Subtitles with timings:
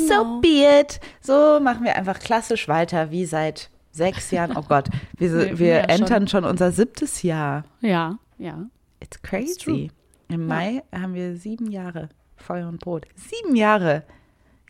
[0.00, 0.34] Genau.
[0.36, 1.00] So be it.
[1.20, 4.56] So machen wir einfach klassisch weiter, wie seit sechs Jahren.
[4.56, 5.90] Oh Gott, wir, Nee, wir ja, schon.
[6.02, 7.64] entern schon unser siebtes Jahr.
[7.80, 8.66] Ja, ja.
[9.00, 9.90] It's crazy.
[10.28, 13.06] Im Mai haben wir sieben Jahre Feuer und Brot.
[13.16, 14.04] Sieben Jahre.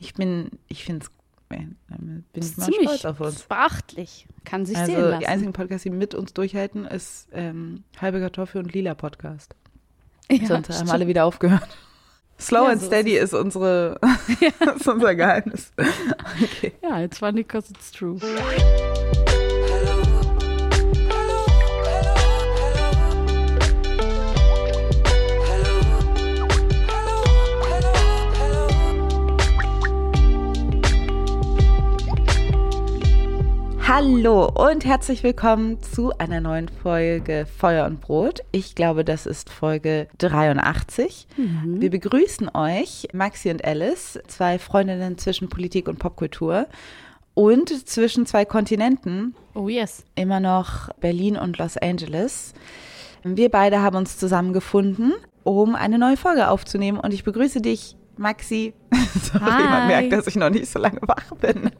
[0.00, 1.10] Ich bin, ich finde es,
[1.48, 1.76] bin
[2.32, 3.42] Das ich mal ziemlich stolz auf uns.
[3.42, 4.26] beachtlich.
[4.44, 5.20] Kann sich sehen Also lassen.
[5.20, 9.56] die einzigen Podcasts, die mit uns durchhalten, ist ähm, Halbe Kartoffel und Lila Podcast.
[10.30, 10.90] ja, Sonst haben stimmt.
[10.92, 11.68] alle wieder aufgehört.
[12.40, 13.98] Slow Ja, and so ist steady ist, unsere,
[14.76, 15.72] ist unser Geheimnis.
[16.40, 16.72] Okay.
[16.82, 18.18] Ja, it's funny because it's true.
[33.88, 38.40] Hallo und herzlich willkommen zu einer neuen Folge Feuer und Brot.
[38.52, 41.26] Ich glaube, das ist Folge 83.
[41.64, 46.66] Wir begrüßen euch, Maxi und Alice, zwei Freundinnen zwischen Politik und Popkultur
[47.32, 50.04] und zwischen zwei Kontinenten, Oh yes.
[50.16, 52.52] immer noch Berlin und Los Angeles.
[53.24, 55.14] Wir beide haben uns zusammengefunden,
[55.44, 58.74] um eine neue Folge aufzunehmen und ich begrüße dich, Maxi.
[59.32, 59.86] Sorry, man Hi.
[59.86, 61.70] merkt, dass ich noch nicht so lange wach bin.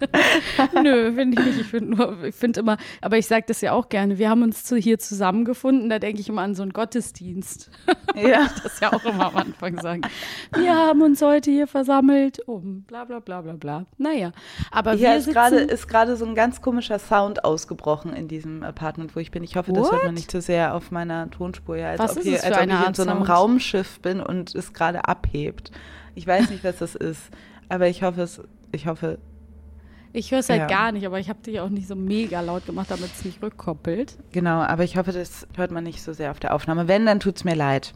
[0.83, 1.61] Nö, finde ich nicht.
[1.61, 4.19] Ich finde nur, ich finde immer, aber ich sage das ja auch gerne.
[4.19, 5.89] Wir haben uns zu, hier zusammengefunden.
[5.89, 7.71] Da denke ich immer an so einen Gottesdienst.
[8.17, 8.49] Ja.
[8.65, 10.01] Das ja auch immer am Anfang sagen.
[10.57, 13.87] Wir haben uns heute hier versammelt, um bla bla bla bla bla.
[13.97, 14.33] Naja,
[14.73, 19.15] aber Hier ist gerade ist gerade so ein ganz komischer Sound ausgebrochen in diesem Apartment,
[19.15, 19.45] wo ich bin.
[19.45, 20.15] Ich hoffe, das hört man What?
[20.15, 21.77] nicht zu sehr auf meiner Tonspur.
[21.77, 23.23] Ja, als Was ob, ist hier, als ob ich in so einem?
[23.23, 25.71] Raumschiff bin und es gerade abhebt.
[26.15, 27.21] Ich weiß nicht, was das ist,
[27.69, 28.41] aber ich hoffe es.
[28.73, 29.19] Ich hoffe.
[30.13, 30.67] ich höre es halt Ja.
[30.67, 33.43] gar nicht, aber ich habe dich auch nicht so mega laut gemacht, damit es nicht
[33.43, 34.19] rückkoppelt.
[34.33, 36.89] Genau, aber ich hoffe, das hört man nicht so sehr auf der Aufnahme.
[36.89, 37.95] Wenn, dann tut's mir leid.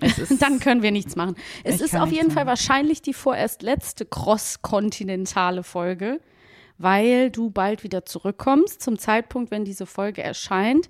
[0.00, 1.34] Es ist, Dann können wir nichts machen.
[1.64, 2.48] Es ist auf jeden Fall machen.
[2.48, 6.20] wahrscheinlich die vorerst letzte cross-kontinentale Folge,
[6.78, 8.80] weil du bald wieder zurückkommst.
[8.82, 10.88] Zum Zeitpunkt, wenn diese Folge erscheint,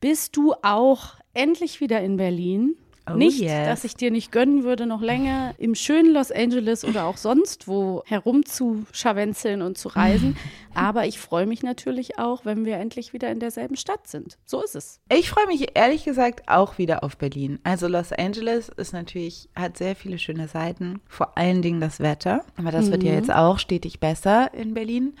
[0.00, 2.74] bist du auch endlich wieder in Berlin.
[3.14, 3.66] Oh, nicht, yes.
[3.66, 7.68] dass ich dir nicht gönnen würde, noch länger im schönen Los Angeles oder auch sonst
[7.68, 10.36] wo herumzuscharwenzeln und zu reisen.
[10.74, 14.38] Aber ich freue mich natürlich auch, wenn wir endlich wieder in derselben Stadt sind.
[14.44, 15.00] So ist es.
[15.12, 17.58] Ich freue mich ehrlich gesagt auch wieder auf Berlin.
[17.64, 22.44] Also Los Angeles ist natürlich, hat sehr viele schöne Seiten, vor allen Dingen das Wetter.
[22.56, 25.14] Aber das wird ja jetzt auch stetig besser in Berlin.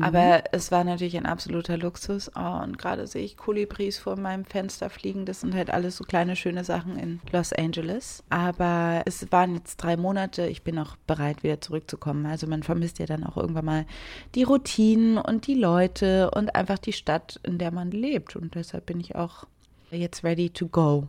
[0.00, 2.30] Aber es war natürlich ein absoluter Luxus.
[2.36, 5.24] Oh, und gerade sehe ich Kolibris vor meinem Fenster fliegen.
[5.24, 8.22] Das sind halt alles so kleine schöne Sachen in Los Angeles.
[8.30, 10.46] Aber es waren jetzt drei Monate.
[10.46, 12.26] Ich bin auch bereit, wieder zurückzukommen.
[12.26, 13.86] Also man vermisst ja dann auch irgendwann mal
[14.34, 18.36] die Routinen und die Leute und einfach die Stadt, in der man lebt.
[18.36, 19.44] Und deshalb bin ich auch
[19.90, 21.06] jetzt ready to go.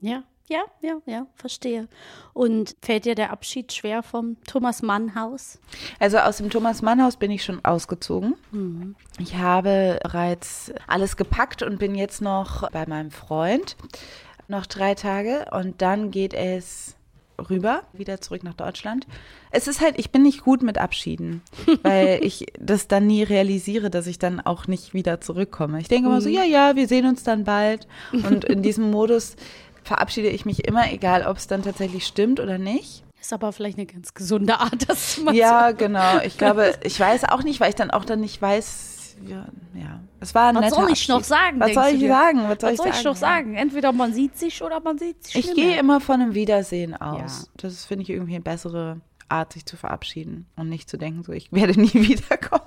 [0.00, 1.86] Ja, ja, ja, ja, verstehe.
[2.32, 5.60] Und fällt dir der Abschied schwer vom Thomas Mann Haus?
[6.00, 8.34] Also aus dem Thomas Mann Haus bin ich schon ausgezogen.
[9.20, 13.76] Ich habe bereits alles gepackt und bin jetzt noch bei meinem Freund.
[14.50, 16.96] Noch drei Tage und dann geht es
[17.48, 19.06] rüber, wieder zurück nach Deutschland.
[19.52, 21.42] Es ist halt, ich bin nicht gut mit Abschieden,
[21.84, 25.78] weil ich das dann nie realisiere, dass ich dann auch nicht wieder zurückkomme.
[25.78, 27.86] Ich denke immer so, ja, ja, wir sehen uns dann bald.
[28.12, 29.36] Und in diesem Modus
[29.84, 33.04] verabschiede ich mich immer, egal ob es dann tatsächlich stimmt oder nicht.
[33.20, 35.36] Ist aber vielleicht eine ganz gesunde Art, das zu machen.
[35.36, 36.18] Ja, genau.
[36.24, 40.00] Ich glaube, ich weiß auch nicht, weil ich dann auch dann nicht weiß, ja, ja.
[40.20, 41.28] Es war ein Was soll ich noch Abschied.
[41.28, 42.38] sagen, Was soll ich sagen?
[42.48, 43.04] Was soll, Was soll ich sagen?
[43.04, 43.54] doch sagen?
[43.54, 45.80] Entweder man sieht sich oder man sieht sich Ich nicht gehe mehr.
[45.80, 47.42] immer von einem Wiedersehen aus.
[47.42, 47.52] Ja.
[47.56, 51.32] Das finde ich irgendwie eine bessere Art, sich zu verabschieden und nicht zu denken, so
[51.32, 52.64] ich werde nie wiederkommen.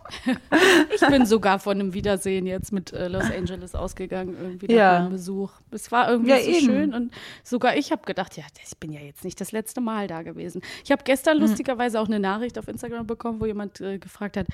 [0.93, 4.99] Ich bin sogar von einem Wiedersehen jetzt mit äh, Los Angeles ausgegangen, irgendwie nach Ja.
[4.99, 5.51] meinem Besuch.
[5.71, 6.65] Es war irgendwie Ja, so eben.
[6.65, 7.13] schön und
[7.43, 10.61] sogar ich habe gedacht, ja, ich bin ja jetzt nicht das letzte Mal da gewesen.
[10.83, 11.05] Ich habe Hm.
[11.05, 14.47] gestern lustigerweise auch eine Nachricht auf Instagram bekommen, wo jemand äh, gefragt hat,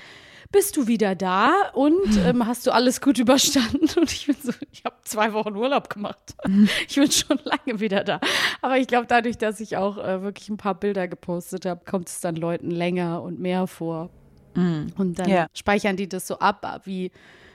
[0.52, 2.22] bist du wieder da und Hm.
[2.26, 3.88] ähm, hast du alles gut überstanden?
[3.98, 6.34] Und ich bin so, ich habe zwei Wochen Urlaub gemacht.
[6.44, 6.68] Hm.
[6.88, 8.20] Ich bin schon lange wieder da.
[8.62, 11.99] Aber ich glaube, dadurch, dass ich auch äh, wirklich ein paar Bilder gepostet habe, kommt
[12.08, 14.10] es dann Leuten länger und mehr vor.
[14.54, 15.46] Und dann Ja.
[15.54, 17.10] speichern die das so ab, wie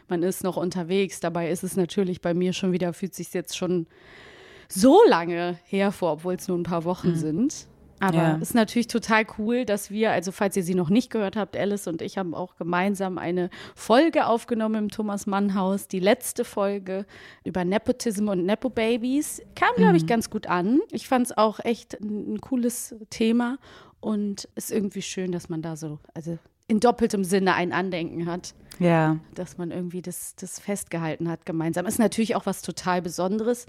[0.07, 1.19] man ist noch unterwegs.
[1.19, 3.87] Dabei ist es natürlich bei mir schon wieder, fühlt sich jetzt schon
[4.69, 7.67] so lange her vor, obwohl es nur ein paar Wochen sind.
[8.01, 8.35] Aber Ja.
[8.35, 11.87] ist natürlich total cool, dass wir, also falls ihr sie noch nicht gehört habt, Alice
[11.87, 17.05] und ich haben auch gemeinsam eine Folge aufgenommen im Thomas Mann Haus, die letzte Folge
[17.45, 19.41] über Nepotism und Nepo-Babies.
[19.55, 20.81] Kam, glaube ich, ganz gut an.
[20.91, 23.57] Ich fand es auch echt ein, ein cooles Thema
[24.05, 26.37] und ist irgendwie schön, dass man da so, also
[26.67, 29.17] in doppeltem Sinne ein Andenken hat Ja.
[29.33, 31.87] dass man irgendwie das, das festgehalten hat gemeinsam.
[31.87, 33.65] Ist natürlich auch was total Besonderes.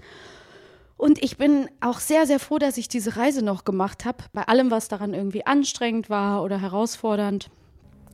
[0.95, 4.25] Und ich bin auch sehr, sehr froh, dass ich diese Reise noch gemacht habe.
[4.31, 7.49] Bei allem, was daran irgendwie anstrengend war oder herausfordernd,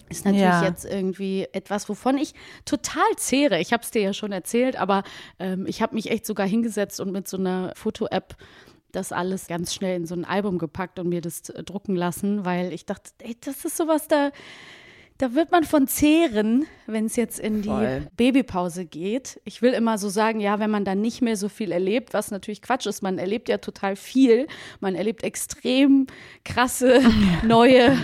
[0.09, 0.63] ist natürlich ja.
[0.63, 2.33] jetzt irgendwie etwas, wovon ich
[2.63, 3.59] total zehre.
[3.59, 5.03] Ich habe es dir ja schon erzählt, aber
[5.39, 8.37] ähm, ich habe mich echt sogar hingesetzt und mit so einer Foto-App
[8.93, 12.45] das alles ganz schnell in so ein Album gepackt und mir das äh, drucken lassen,
[12.45, 14.31] weil ich dachte, ey, das ist sowas da
[15.19, 18.07] da wird man von zehren, wenn es jetzt in die Voll.
[18.17, 19.39] Babypause geht.
[19.45, 22.31] Ich will immer so sagen, ja, wenn man dann nicht mehr so viel erlebt, was
[22.31, 24.47] natürlich Quatsch ist, man erlebt ja total viel.
[24.79, 26.07] Man erlebt extrem
[26.43, 27.01] krasse,
[27.43, 27.95] neue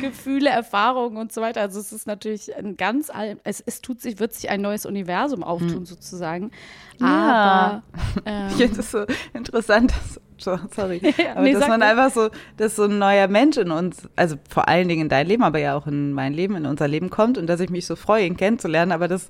[0.00, 1.60] Gefühle, Erfahrungen und so weiter.
[1.60, 3.10] Also es ist natürlich ein ganz,
[3.44, 5.86] es, es tut sich, wird sich ein neues Universum auftun mhm.
[5.86, 6.50] sozusagen.
[6.98, 7.82] Ja.
[7.92, 11.00] Aber ähm, ich finde es so interessant, dass sorry.
[11.32, 11.88] Aber nee, dass man nicht.
[11.88, 15.26] einfach so, dass so ein neuer Mensch in uns, also vor allen Dingen in dein
[15.26, 17.86] Leben, aber ja auch in mein Leben, in unser Leben kommt und dass ich mich
[17.86, 19.28] so freue, ihn kennenzulernen, aber dass,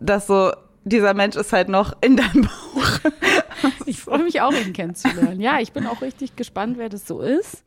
[0.00, 0.52] dass so,
[0.84, 3.12] dieser Mensch ist halt noch in deinem Bauch.
[3.86, 5.40] ich freue mich auch, ihn kennenzulernen.
[5.40, 7.64] Ja, ich bin auch richtig gespannt, wer das so ist.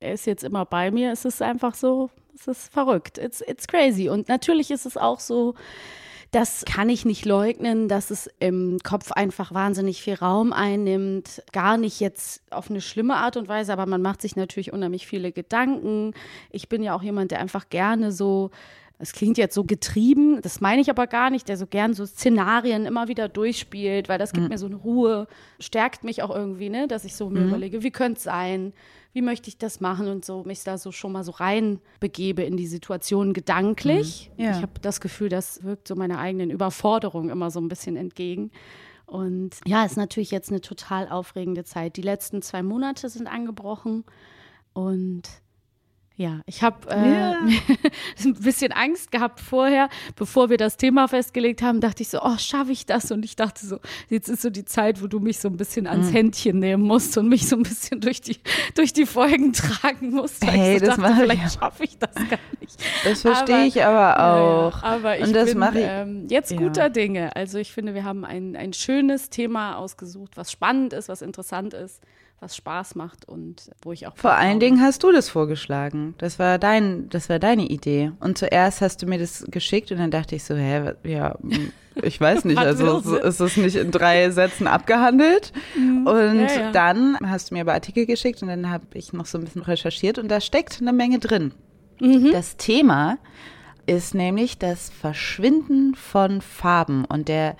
[0.00, 1.12] Er ist jetzt immer bei mir.
[1.12, 3.18] Es ist einfach so, es ist verrückt.
[3.18, 4.08] It's, it's crazy.
[4.08, 5.54] Und natürlich ist es auch so,
[6.34, 11.42] das kann ich nicht leugnen, dass es im Kopf einfach wahnsinnig viel Raum einnimmt.
[11.52, 15.06] Gar nicht jetzt auf eine schlimme Art und Weise, aber man macht sich natürlich unheimlich
[15.06, 16.12] viele Gedanken.
[16.50, 18.50] Ich bin ja auch jemand, der einfach gerne so
[18.98, 22.06] es klingt jetzt so getrieben, das meine ich aber gar nicht, der so gern so
[22.06, 24.50] Szenarien immer wieder durchspielt, weil das gibt mhm.
[24.50, 25.26] mir so eine Ruhe,
[25.58, 27.48] stärkt mich auch irgendwie, ne, dass ich so mir mhm.
[27.48, 28.72] überlege, wie könnte es sein,
[29.14, 32.42] wie möchte ich das machen und so mich da so schon mal so rein begebe
[32.42, 34.30] in die Situation gedanklich.
[34.36, 34.44] Mhm.
[34.44, 34.50] Ja.
[34.50, 38.50] Ich habe das Gefühl, das wirkt so meiner eigenen Überforderung immer so ein bisschen entgegen.
[39.06, 41.96] Und ja, ist natürlich jetzt eine total aufregende Zeit.
[41.96, 44.04] Die letzten zwei Monate sind angebrochen
[44.72, 45.22] und
[46.16, 47.40] ja, ich habe äh, yeah.
[48.24, 52.38] ein bisschen Angst gehabt vorher, bevor wir das Thema festgelegt haben, dachte ich so, oh,
[52.38, 53.10] schaffe ich das?
[53.10, 55.88] Und ich dachte so, jetzt ist so die Zeit, wo du mich so ein bisschen
[55.88, 56.14] ans mm.
[56.14, 58.36] Händchen nehmen musst und mich so ein bisschen durch die,
[58.76, 60.44] durch die Folgen tragen musst.
[60.46, 62.80] Hey, so das dachte, vielleicht schaffe ich das gar nicht.
[63.02, 64.82] Das verstehe ich aber auch.
[64.82, 66.58] Ja, aber ich und das bin ich, ähm, jetzt ja.
[66.58, 67.34] guter Dinge.
[67.34, 71.74] Also ich finde, wir haben ein, ein schönes Thema ausgesucht, was spannend ist, was interessant
[71.74, 72.00] ist
[72.44, 74.16] was Spaß macht und wo ich auch.
[74.16, 76.14] Vor allen Dingen hast du das vorgeschlagen.
[76.18, 78.12] Das war dein, das war deine Idee.
[78.20, 81.36] Und zuerst hast du mir das geschickt und dann dachte ich so, hä, ja,
[82.02, 85.52] ich weiß nicht, also so ist es nicht in drei Sätzen abgehandelt.
[85.74, 86.06] Mhm.
[86.06, 86.72] Und ja, ja.
[86.72, 89.62] dann hast du mir aber Artikel geschickt und dann habe ich noch so ein bisschen
[89.62, 91.54] recherchiert und da steckt eine Menge drin.
[92.00, 92.30] Mhm.
[92.30, 93.16] Das Thema
[93.86, 97.56] ist nämlich das Verschwinden von Farben und der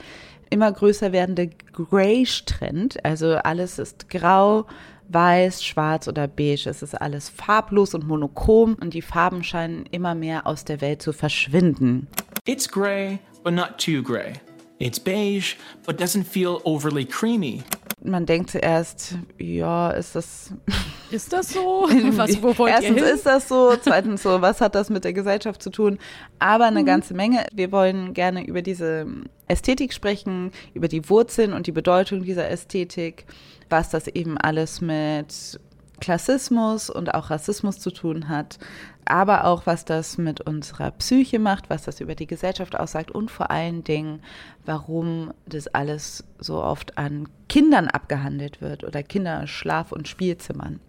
[0.51, 3.05] immer größer werdende Grayish-Trend.
[3.05, 4.67] Also alles ist grau,
[5.09, 6.69] weiß, schwarz oder beige.
[6.69, 11.03] Es ist alles farblos und monochrom und die Farben scheinen immer mehr aus der Welt
[11.03, 12.09] zu verschwinden.
[12.47, 14.35] It's gray, but not too gray.
[14.79, 15.57] It's beige,
[15.87, 17.63] but doesn't feel overly creamy
[18.05, 20.53] man denkt zuerst, ja, ist das.
[21.11, 21.61] Ist das so?
[22.17, 25.71] Was, wo Erstens ist das so, zweitens so, was hat das mit der Gesellschaft zu
[25.71, 25.99] tun?
[26.41, 26.87] Aber eine mhm.
[26.87, 27.47] ganze Menge.
[27.53, 29.07] Wir wollen gerne über diese
[29.47, 33.27] Ästhetik sprechen, über die Wurzeln und die Bedeutung dieser Ästhetik,
[33.69, 35.61] was das eben alles mit
[36.01, 38.59] Klassismus und auch Rassismus zu tun hat,
[39.07, 43.31] aber auch was das mit unserer Psyche macht, was das über die Gesellschaft aussagt und
[43.31, 44.21] vor allen Dingen,
[44.65, 50.81] warum das alles so oft an Kindern abgehandelt wird oder Kinderschlaf- und Spielzimmern.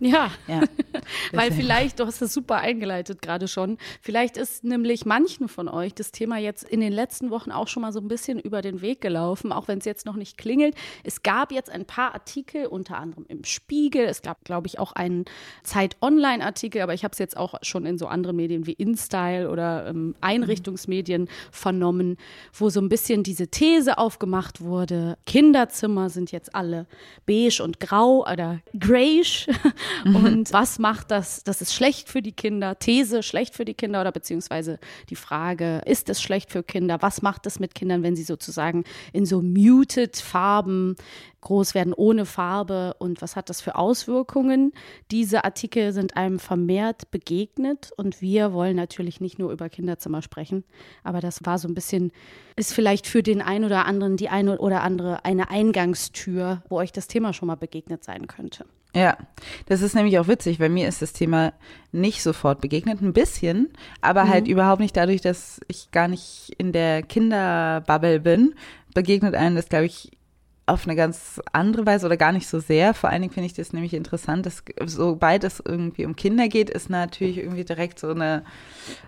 [0.00, 0.62] Ja, ja.
[1.32, 5.94] weil vielleicht, du hast das super eingeleitet gerade schon, vielleicht ist nämlich manchen von euch
[5.94, 8.80] das Thema jetzt in den letzten Wochen auch schon mal so ein bisschen über den
[8.80, 10.74] Weg gelaufen, auch wenn es jetzt noch nicht klingelt.
[11.04, 14.92] Es gab jetzt ein paar Artikel, unter anderem im Spiegel, es gab, glaube ich, auch
[14.92, 15.26] einen
[15.64, 19.86] Zeit-Online-Artikel, aber ich habe es jetzt auch schon in so anderen Medien wie InStyle oder
[19.86, 22.16] ähm, Einrichtungsmedien vernommen,
[22.54, 26.86] wo so ein bisschen diese These aufgemacht wurde, Kinderzimmer sind jetzt alle
[27.26, 29.72] beige und grau oder grayish Mhm.
[30.04, 31.44] Und was macht das?
[31.44, 32.78] Das ist schlecht für die Kinder.
[32.78, 34.78] These, schlecht für die Kinder oder beziehungsweise
[35.08, 36.98] die Frage, ist es schlecht für Kinder?
[37.00, 40.96] Was macht es mit Kindern, wenn sie sozusagen in so muted Farben
[41.40, 44.72] groß werden ohne Farbe und was hat das für Auswirkungen?
[45.10, 50.64] Diese Artikel sind einem vermehrt begegnet und wir wollen natürlich nicht nur über Kinderzimmer sprechen,
[51.02, 52.12] aber das war so ein bisschen,
[52.56, 56.92] ist vielleicht für den einen oder anderen die eine oder andere eine Eingangstür, wo euch
[56.92, 58.66] das Thema schon mal begegnet sein könnte.
[58.94, 59.16] Ja,
[59.66, 61.52] das ist nämlich auch witzig, weil mir ist das Thema
[61.92, 63.68] nicht sofort begegnet, ein bisschen,
[64.00, 64.32] aber halt mhm.
[64.32, 68.54] halt überhaupt nicht dadurch, dass ich gar nicht in der Kinderbubble bin,
[68.92, 70.10] begegnet einem das, glaube ich,
[70.66, 72.94] auf eine ganz andere Weise oder gar nicht so sehr.
[72.94, 76.70] Vor allen Dingen finde ich das nämlich interessant, dass sobald es irgendwie um Kinder geht,
[76.70, 78.44] ist natürlich irgendwie direkt so eine,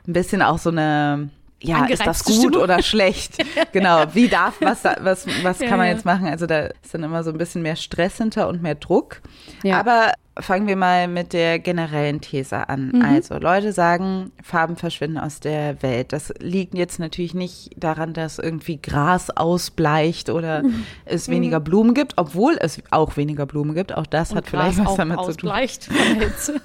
[0.07, 1.31] ein bisschen auch so eine
[1.63, 2.63] ja, ist das gut Stimmung.
[2.63, 3.37] oder schlecht?
[3.73, 5.95] genau, wie darf, was, was, was ja, kann man ja.
[5.95, 6.27] jetzt machen?
[6.27, 9.23] Also da ist dann immer so ein bisschen mehr Stress hinter und mehr Druck.
[9.63, 9.79] Ja.
[9.81, 12.91] Aber fangen wir mal mit der generellen These an.
[12.95, 13.03] Mhm.
[13.03, 16.13] Also Leute sagen, Farben verschwinden aus der Welt.
[16.13, 20.87] Das liegt jetzt natürlich nicht daran, dass irgendwie Gras ausbleicht oder mhm.
[21.05, 21.65] es weniger mhm.
[21.65, 23.95] Blumen gibt, obwohl es auch weniger Blumen gibt.
[23.95, 25.53] Auch das Und hat Gras vielleicht was damit zu tun.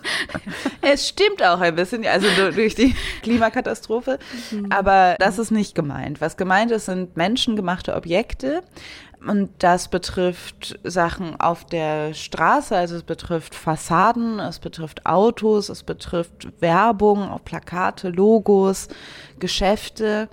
[0.82, 4.18] es stimmt auch ein bisschen, also durch die Klimakatastrophe.
[4.52, 4.72] Mhm.
[4.72, 6.22] Aber das ist nicht gemeint.
[6.22, 8.64] Was gemeint ist, sind menschengemachte Objekte,
[9.26, 15.84] und das betrifft Sachen auf der Straße, also es betrifft Fassaden, es betrifft Autos, es
[15.84, 18.88] betrifft Werbung, Plakate, Logos,
[19.40, 20.30] Geschäfte.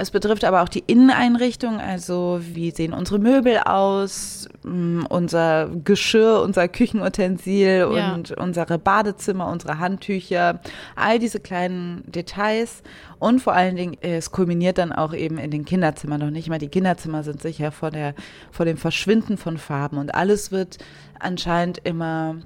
[0.00, 6.40] Es betrifft aber auch die Inneneinrichtung, also wie sehen unsere Möbel aus, mm, unser Geschirr,
[6.42, 8.14] unser Küchenutensil ja.
[8.14, 10.60] und unsere Badezimmer, unsere Handtücher,
[10.96, 12.82] all diese kleinen Details.
[13.18, 16.20] Und vor allen Dingen, es kulminiert dann auch eben in den Kinderzimmern.
[16.20, 18.14] Noch nicht mal die Kinderzimmer sind sicher vor, der,
[18.50, 19.98] vor dem Verschwinden von Farben.
[19.98, 20.78] Und alles wird
[21.18, 22.36] anscheinend immer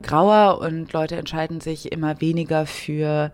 [0.00, 3.32] grauer und Leute entscheiden sich immer weniger für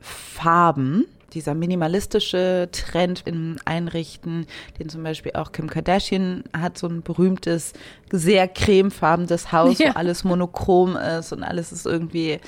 [0.00, 4.46] Farben dieser minimalistische Trend im Einrichten,
[4.78, 7.72] den zum Beispiel auch Kim Kardashian hat, so ein berühmtes,
[8.10, 9.88] sehr cremefarbenes Haus, ja.
[9.88, 12.40] wo alles monochrom ist und alles ist irgendwie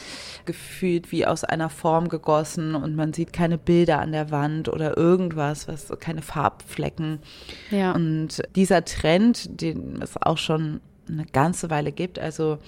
[0.45, 4.97] gefühlt wie aus einer Form gegossen und man sieht keine Bilder an der Wand oder
[4.97, 7.19] irgendwas, was keine Farbflecken.
[7.71, 7.93] Ja.
[7.93, 12.59] Und dieser Trend, den es auch schon eine ganze Weile gibt, also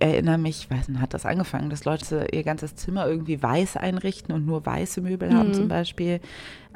[0.00, 4.34] erinnere mich, weiß nicht, hat das angefangen, dass Leute ihr ganzes Zimmer irgendwie weiß einrichten
[4.34, 5.36] und nur weiße Möbel mhm.
[5.36, 6.20] haben zum Beispiel.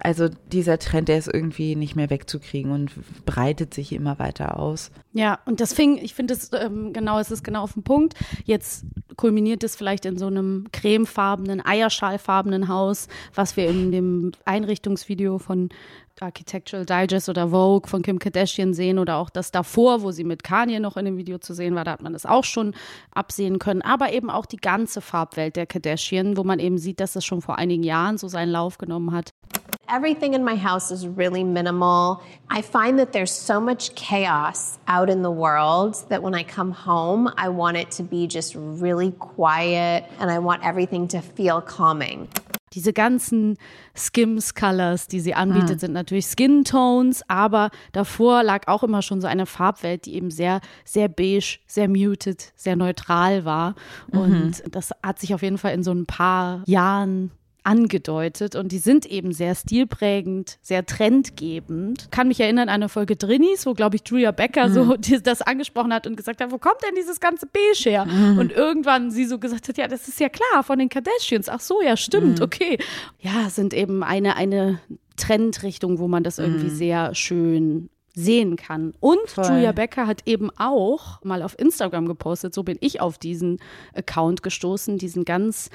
[0.04, 2.90] Also dieser Trend, der ist irgendwie nicht mehr wegzukriegen und
[3.24, 4.90] breitet sich immer weiter aus.
[5.12, 8.14] Ja, und das fing, ich finde es ähm, genau, es ist genau auf den Punkt.
[8.44, 8.84] Jetzt
[9.16, 15.68] kulminiert es vielleicht in so einem cremefarbenen, eierschalfarbenen Haus, was wir in dem Einrichtungsvideo von
[16.20, 20.44] Architectural Digest oder Vogue von Kim Kardashian sehen oder auch das davor, wo sie mit
[20.44, 22.74] Kanye noch in dem Video zu sehen war, da hat man das auch schon
[23.14, 23.82] absehen können.
[23.82, 27.40] Aber eben auch die ganze Farbwelt der Kardashian, wo man eben sieht, dass das schon
[27.40, 29.32] vor einigen Jahren so seinen Lauf genommen hat.
[29.92, 32.22] Everything in my house is really minimal.
[32.48, 36.70] I find that there's so much chaos out in the world that when I come
[36.70, 41.60] home, I want it to be just really quiet and I want everything to feel
[41.60, 42.28] calming.
[42.72, 43.58] Diese ganzen
[43.94, 45.80] Skims Colors, die sie anbietet, mhm.
[45.80, 50.30] sind natürlich Skin Tones, aber davor lag auch immer schon so eine Farbwelt, die eben
[50.30, 53.74] sehr, sehr beige, sehr muted, sehr neutral war.
[54.10, 54.18] Mhm.
[54.18, 57.30] Und das hat sich auf jeden Fall in so ein paar Jahren
[57.64, 62.10] angedeutet und die sind eben sehr stilprägend, sehr trendgebend.
[62.10, 64.72] Kann mich erinnern an eine Folge Drinnies, wo, glaube ich, Julia Becker mhm.
[64.72, 68.04] so das angesprochen hat und gesagt hat, wo kommt denn dieses ganze Beige her?
[68.06, 68.38] Mhm.
[68.38, 71.48] Und irgendwann sie so gesagt hat, ja, das ist ja klar, von den Kardashians.
[71.48, 72.44] Ach so, ja, stimmt, mhm.
[72.44, 72.78] okay.
[73.20, 74.80] Ja, sind eben eine, eine
[75.16, 76.76] Trendrichtung, wo man das irgendwie mhm.
[76.76, 78.92] sehr schön sehen kann.
[79.00, 79.46] Und Voll.
[79.46, 83.58] Julia Becker hat eben auch mal auf Instagram gepostet, so bin ich auf diesen
[83.94, 85.70] Account gestoßen, diesen ganz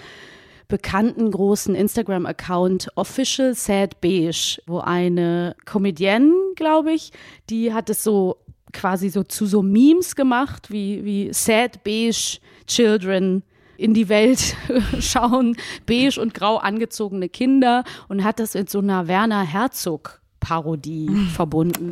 [0.67, 7.11] bekannten großen Instagram-Account Official Sad Beige, wo eine Comedienne, glaube ich,
[7.49, 8.37] die hat es so
[8.73, 13.43] quasi so zu so Memes gemacht, wie, wie Sad Beige Children
[13.77, 14.55] in die Welt
[14.99, 15.55] schauen,
[15.85, 21.91] beige und grau angezogene Kinder und hat das mit so einer Werner Herzog Parodie verbunden.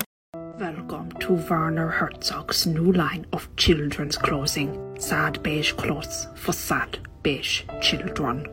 [0.58, 4.78] Welcome to Werner Herzog's new line of children's clothing.
[4.98, 8.48] Sad beige clothes for sad beige children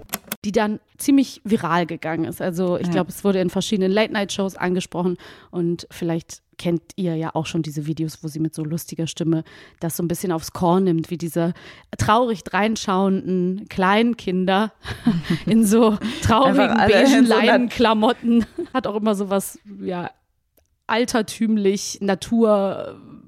[0.45, 2.43] die dann ziemlich viral gegangen ist.
[2.43, 2.93] Also ich ja.
[2.93, 5.17] glaube, es wurde in verschiedenen Late-Night-Shows angesprochen
[5.51, 9.45] und vielleicht kennt ihr ja auch schon diese Videos, wo sie mit so lustiger Stimme
[9.81, 11.55] das so ein bisschen aufs Korn nimmt, wie diese
[11.97, 14.73] traurig dreinschauenden Kleinkinder
[15.47, 18.47] in so traurigen beigen Leinenklamotten.
[18.75, 20.11] Hat auch immer so was, ja,
[20.87, 21.99] altertümlich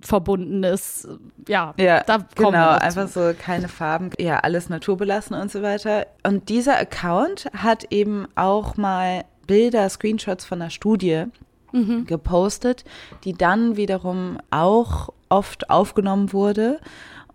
[0.05, 1.09] naturverbundenes.
[1.49, 6.07] Ja, ja da kommen genau, einfach so keine Farben, ja, alles naturbelassen und so weiter.
[6.23, 11.25] Und dieser Account hat eben auch mal Bilder, Screenshots von einer Studie
[11.73, 12.07] mhm.
[12.07, 12.85] gepostet,
[13.25, 16.81] die dann wiederum auch oft aufgenommen wurde.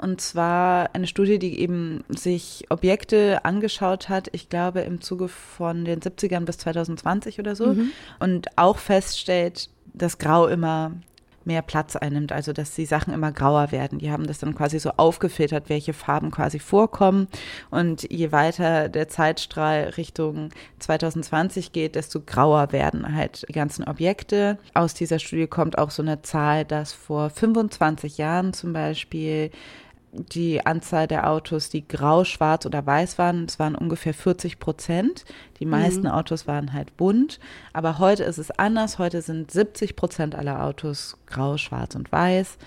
[0.01, 5.83] Und zwar eine Studie, die eben sich Objekte angeschaut hat, ich glaube im Zuge von
[5.83, 7.73] den 70ern bis 2020 oder so.
[7.73, 7.91] Mhm.
[8.17, 10.93] Und auch feststellt, dass Grau immer
[11.49, 13.97] mehr Platz einnimmt, also dass die Sachen immer grauer werden.
[13.97, 17.27] Die haben das dann quasi so aufgefiltert, welche Farben quasi vorkommen.
[17.71, 24.59] Und je weiter der Zeitstrahl Richtung 2020 geht, desto grauer werden halt die ganzen Objekte.
[24.75, 29.49] Aus dieser Studie kommt auch so eine Zahl, dass vor 25 Jahren zum Beispiel
[30.11, 33.45] die Anzahl der Autos, die grau, schwarz oder weiß waren.
[33.45, 35.25] Es waren ungefähr 40 Prozent.
[35.59, 36.13] Die meisten mhm.
[36.13, 37.39] Autos waren halt bunt.
[37.73, 38.99] Aber heute ist es anders.
[38.99, 42.57] Heute sind 70 Prozent aller Autos grau, schwarz und weiß.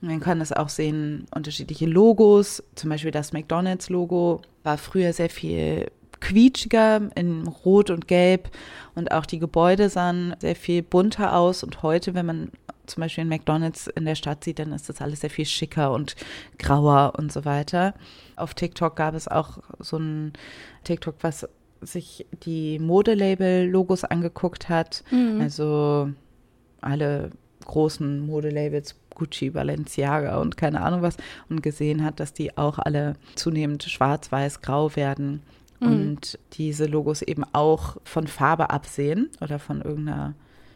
[0.00, 2.62] Man kann das auch sehen, unterschiedliche Logos.
[2.74, 5.90] Zum Beispiel das McDonalds-Logo war früher sehr viel
[6.22, 8.48] quietschiger in Rot und Gelb
[8.94, 11.64] und auch die Gebäude sahen sehr viel bunter aus.
[11.64, 12.52] Und heute, wenn man
[12.86, 15.92] zum Beispiel in McDonalds in der Stadt sieht, dann ist das alles sehr viel schicker
[15.92, 16.14] und
[16.58, 17.94] grauer und so weiter.
[18.36, 20.32] Auf TikTok gab es auch so ein
[20.84, 21.48] TikTok, was
[21.80, 25.02] sich die Modelabel-Logos angeguckt hat.
[25.10, 25.40] Mhm.
[25.40, 26.10] Also
[26.80, 27.30] alle
[27.64, 31.16] großen Modelabels, Gucci, Balenciaga und keine Ahnung was,
[31.48, 35.42] und gesehen hat, dass die auch alle zunehmend schwarz, weiß, grau werden.
[35.82, 35.88] Mhm.
[35.88, 40.34] Und diese Logos eben auch von Farbe absehen oder von irgendeiner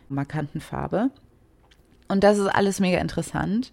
[0.08, 1.10] markanten Farbe.
[2.08, 3.72] Und das ist alles mega interessant.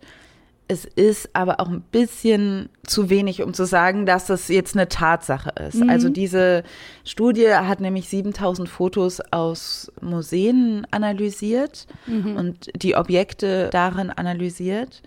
[0.68, 4.88] Es ist aber auch ein bisschen zu wenig, um zu sagen, dass das jetzt eine
[4.88, 5.76] Tatsache ist.
[5.76, 5.90] Mhm.
[5.90, 6.64] Also diese
[7.04, 12.38] Studie hat nämlich 7000 Fotos aus Museen analysiert mhm.
[12.38, 15.02] und die Objekte darin analysiert.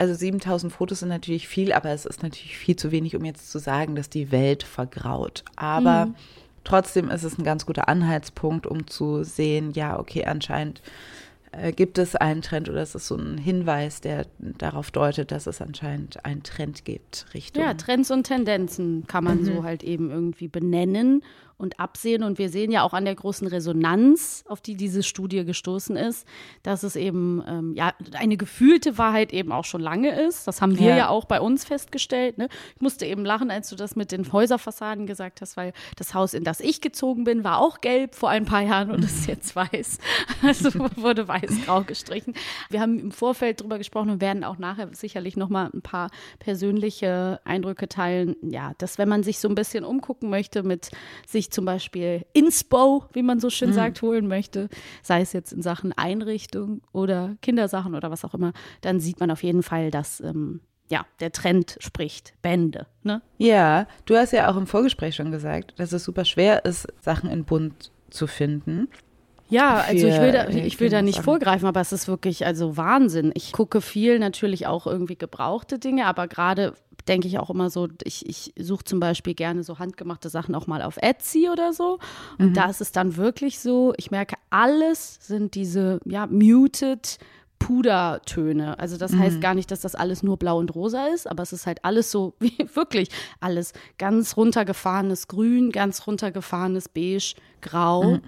[0.00, 3.50] Also 7000 Fotos sind natürlich viel, aber es ist natürlich viel zu wenig, um jetzt
[3.50, 5.44] zu sagen, dass die Welt vergraut.
[5.56, 6.14] Aber mhm.
[6.64, 10.80] trotzdem ist es ein ganz guter Anhaltspunkt, um zu sehen, ja, okay, anscheinend
[11.52, 15.46] äh, gibt es einen Trend oder ist es so ein Hinweis, der darauf deutet, dass
[15.46, 17.62] es anscheinend einen Trend gibt Richtung.
[17.62, 19.44] Ja, Trends und Tendenzen kann man mhm.
[19.44, 21.22] so halt eben irgendwie benennen
[21.60, 22.22] und absehen.
[22.22, 26.26] Und wir sehen ja auch an der großen Resonanz, auf die diese Studie gestoßen ist,
[26.62, 30.46] dass es eben ähm, ja eine gefühlte Wahrheit eben auch schon lange ist.
[30.46, 32.38] Das haben wir ja, ja auch bei uns festgestellt.
[32.38, 32.48] Ne?
[32.74, 36.34] Ich musste eben lachen, als du das mit den Häuserfassaden gesagt hast, weil das Haus,
[36.34, 39.54] in das ich gezogen bin, war auch gelb vor ein paar Jahren und ist jetzt
[39.54, 39.98] weiß.
[40.42, 42.34] Also wurde weiß-grau gestrichen.
[42.70, 46.10] Wir haben im Vorfeld drüber gesprochen und werden auch nachher sicherlich noch mal ein paar
[46.38, 48.36] persönliche Eindrücke teilen.
[48.42, 50.90] Ja, dass wenn man sich so ein bisschen umgucken möchte mit
[51.26, 53.74] sich zum Beispiel Inspo, wie man so schön mhm.
[53.74, 54.68] sagt, holen möchte,
[55.02, 59.30] sei es jetzt in Sachen Einrichtung oder Kindersachen oder was auch immer, dann sieht man
[59.30, 62.86] auf jeden Fall, dass ähm, ja, der Trend spricht Bände.
[63.02, 63.22] Ne?
[63.38, 67.30] Ja, du hast ja auch im Vorgespräch schon gesagt, dass es super schwer ist, Sachen
[67.30, 68.88] in Bund zu finden.
[69.50, 72.76] Ja, also ich will da, ich will da nicht vorgreifen, aber es ist wirklich also
[72.76, 73.32] Wahnsinn.
[73.34, 76.74] Ich gucke viel natürlich auch irgendwie gebrauchte Dinge, aber gerade
[77.08, 80.66] denke ich auch immer so, ich, ich suche zum Beispiel gerne so handgemachte Sachen auch
[80.66, 81.98] mal auf Etsy oder so.
[82.38, 82.54] Und mhm.
[82.54, 87.18] da ist es dann wirklich so, ich merke, alles sind diese, ja, muted
[87.60, 88.78] Pudertöne.
[88.78, 89.20] Also das mhm.
[89.20, 91.84] heißt gar nicht, dass das alles nur blau und rosa ist, aber es ist halt
[91.84, 93.08] alles so, wie wirklich
[93.38, 98.14] alles ganz runtergefahrenes Grün, ganz runtergefahrenes Beige, Grau.
[98.14, 98.22] Mhm.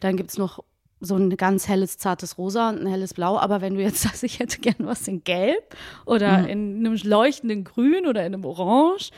[0.00, 0.64] Dann gibt es noch
[1.00, 3.38] so ein ganz helles, zartes Rosa und ein helles Blau.
[3.38, 6.46] Aber wenn du jetzt sagst, ich hätte gern was in Gelb oder mhm.
[6.46, 9.10] in einem leuchtenden Grün oder in einem Orange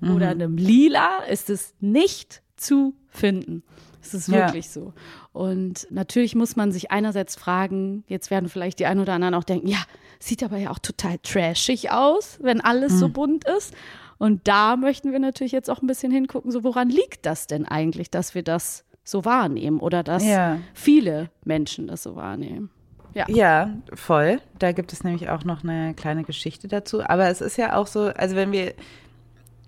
[0.00, 0.14] mhm.
[0.14, 3.62] oder einem Lila, ist es nicht zu finden.
[4.00, 4.70] Es ist wirklich ja.
[4.70, 4.92] so.
[5.32, 9.44] Und natürlich muss man sich einerseits fragen, jetzt werden vielleicht die einen oder anderen auch
[9.44, 9.82] denken, ja,
[10.18, 12.98] sieht aber ja auch total trashig aus, wenn alles mhm.
[12.98, 13.74] so bunt ist.
[14.18, 17.66] Und da möchten wir natürlich jetzt auch ein bisschen hingucken, so woran liegt das denn
[17.66, 20.58] eigentlich, dass wir das so wahrnehmen oder dass ja.
[20.72, 22.70] viele Menschen das so wahrnehmen.
[23.12, 23.26] Ja.
[23.28, 24.40] ja, voll.
[24.58, 27.00] Da gibt es nämlich auch noch eine kleine Geschichte dazu.
[27.04, 28.74] Aber es ist ja auch so, also wenn wir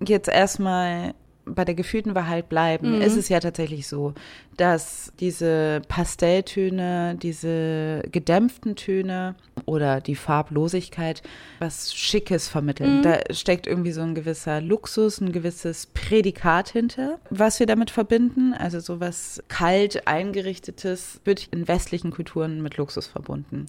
[0.05, 1.15] jetzt erstmal
[1.47, 3.03] bei der gefühlten Wahrheit bleiben, mhm.
[3.03, 4.15] ist es ja tatsächlich so,
[4.57, 11.23] dass diese Pastelltöne, diese gedämpften Töne oder die Farblosigkeit
[11.61, 12.99] was Schickes vermitteln.
[12.99, 13.03] Mhm.
[13.03, 18.53] Da steckt irgendwie so ein gewisser Luxus, ein gewisses Prädikat hinter, was wir damit verbinden.
[18.53, 23.67] Also sowas kalt eingerichtetes wird in westlichen Kulturen mit Luxus verbunden.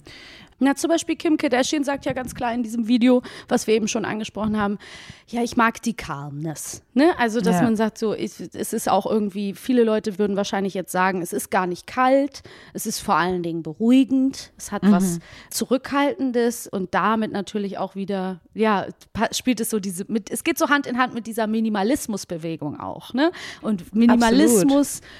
[0.60, 3.86] Na, zum Beispiel Kim Kardashian sagt ja ganz klar in diesem Video, was wir eben
[3.86, 4.78] schon angesprochen haben,
[5.28, 6.82] ja, ich mag die Calmness.
[6.94, 7.12] Ne?
[7.18, 7.62] Also, dass ja.
[7.62, 11.32] man sagt, so, ich, es ist auch irgendwie, viele Leute würden wahrscheinlich jetzt sagen, es
[11.32, 12.42] ist gar nicht kalt,
[12.72, 14.92] es ist vor allen Dingen beruhigend, es hat mhm.
[14.92, 15.18] was
[15.50, 18.86] Zurückhaltendes und damit natürlich auch wieder, ja,
[19.30, 23.14] spielt es so diese, mit, es geht so Hand in Hand mit dieser Minimalismusbewegung auch.
[23.14, 23.30] Ne?
[23.62, 25.02] Und Minimalismus.
[25.02, 25.12] Absolut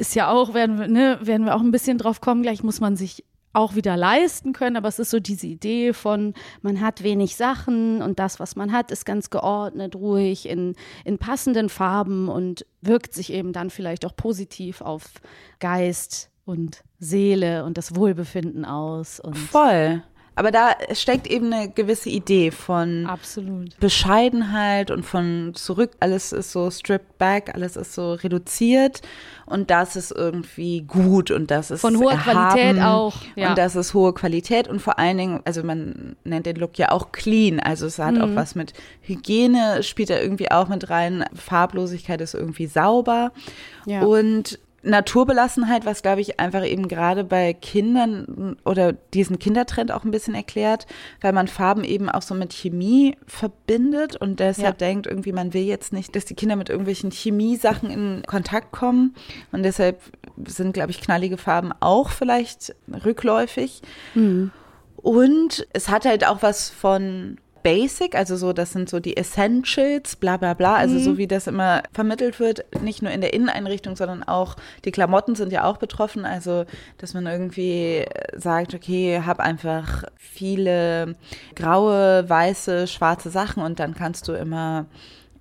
[0.00, 2.80] ist ja auch, werden wir, ne, werden wir auch ein bisschen drauf kommen, gleich muss
[2.80, 7.02] man sich auch wieder leisten können, aber es ist so diese Idee von, man hat
[7.02, 12.28] wenig Sachen und das, was man hat, ist ganz geordnet, ruhig, in, in passenden Farben
[12.28, 15.04] und wirkt sich eben dann vielleicht auch positiv auf
[15.58, 19.20] Geist und Seele und das Wohlbefinden aus.
[19.20, 20.02] Und Voll.
[20.40, 23.78] Aber da steckt eben eine gewisse Idee von Absolut.
[23.78, 25.90] Bescheidenheit und von zurück.
[26.00, 29.02] Alles ist so stripped back, alles ist so reduziert
[29.44, 33.50] und das ist irgendwie gut und das ist Von hoher erhaben Qualität auch, ja.
[33.50, 36.90] Und das ist hohe Qualität und vor allen Dingen, also man nennt den Look ja
[36.90, 37.60] auch clean.
[37.60, 38.22] Also es hat Mhm.
[38.22, 38.72] auch was mit
[39.02, 41.22] Hygiene, spielt da irgendwie auch mit rein.
[41.34, 43.32] Farblosigkeit ist irgendwie sauber.
[43.84, 44.04] Ja.
[44.04, 50.10] Und Naturbelassenheit, was glaube ich einfach eben gerade bei Kindern oder diesen Kindertrend auch ein
[50.10, 50.86] bisschen erklärt,
[51.20, 54.86] weil man Farben eben auch so mit Chemie verbindet und deshalb Ja.
[54.86, 59.14] denkt irgendwie, man will jetzt nicht, dass die Kinder mit irgendwelchen Chemiesachen in Kontakt kommen
[59.52, 60.00] und deshalb
[60.46, 63.82] sind, glaube ich, knallige Farben auch vielleicht rückläufig.
[64.96, 70.16] Und es hat halt auch was von Basic, also so, das sind so die Essentials,
[70.16, 73.96] bla bla bla, also so wie das immer vermittelt wird, nicht nur in der Inneneinrichtung,
[73.96, 76.64] sondern auch die Klamotten sind ja auch betroffen, also
[76.98, 81.16] dass man irgendwie sagt, okay, hab einfach viele
[81.54, 84.86] graue, weiße, schwarze Sachen und dann kannst du immer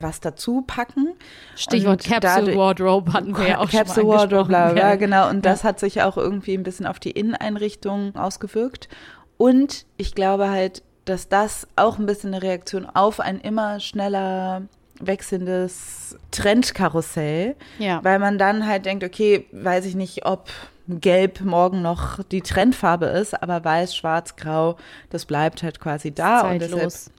[0.02, 1.14] was dazu packen.
[1.56, 4.96] Stichwort Und Capsule Wardrobe hatten wir ja auch Capsule schon Wardrobe, bla, bla, Ja.
[4.96, 5.30] genau.
[5.30, 8.88] Und das hat sich auch irgendwie ein bisschen auf die Inneneinrichtung ausgewirkt.
[9.38, 14.62] Und ich glaube halt, dass das auch ein bisschen eine Reaktion auf ein immer schneller
[15.02, 18.04] wechselndes Trendkarussell, Ja.
[18.04, 20.50] weil man dann halt denkt, okay, weiß ich nicht, ob
[20.88, 24.76] Gelb morgen noch die Trendfarbe ist, aber weiß, schwarz, grau,
[25.10, 27.12] das bleibt halt quasi da und deshalb Zeitlos.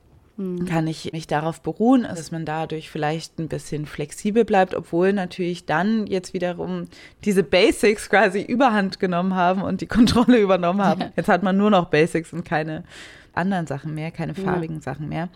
[0.68, 5.66] kann ich mich darauf beruhen, dass man dadurch vielleicht ein bisschen flexibel bleibt, obwohl natürlich
[5.66, 6.86] dann jetzt wiederum
[7.24, 11.04] diese Basics quasi überhand genommen haben und die Kontrolle übernommen haben.
[11.14, 12.82] Jetzt hat man nur noch Basics und keine
[13.32, 15.28] anderen Sachen mehr, keine farbigen Sachen mehr.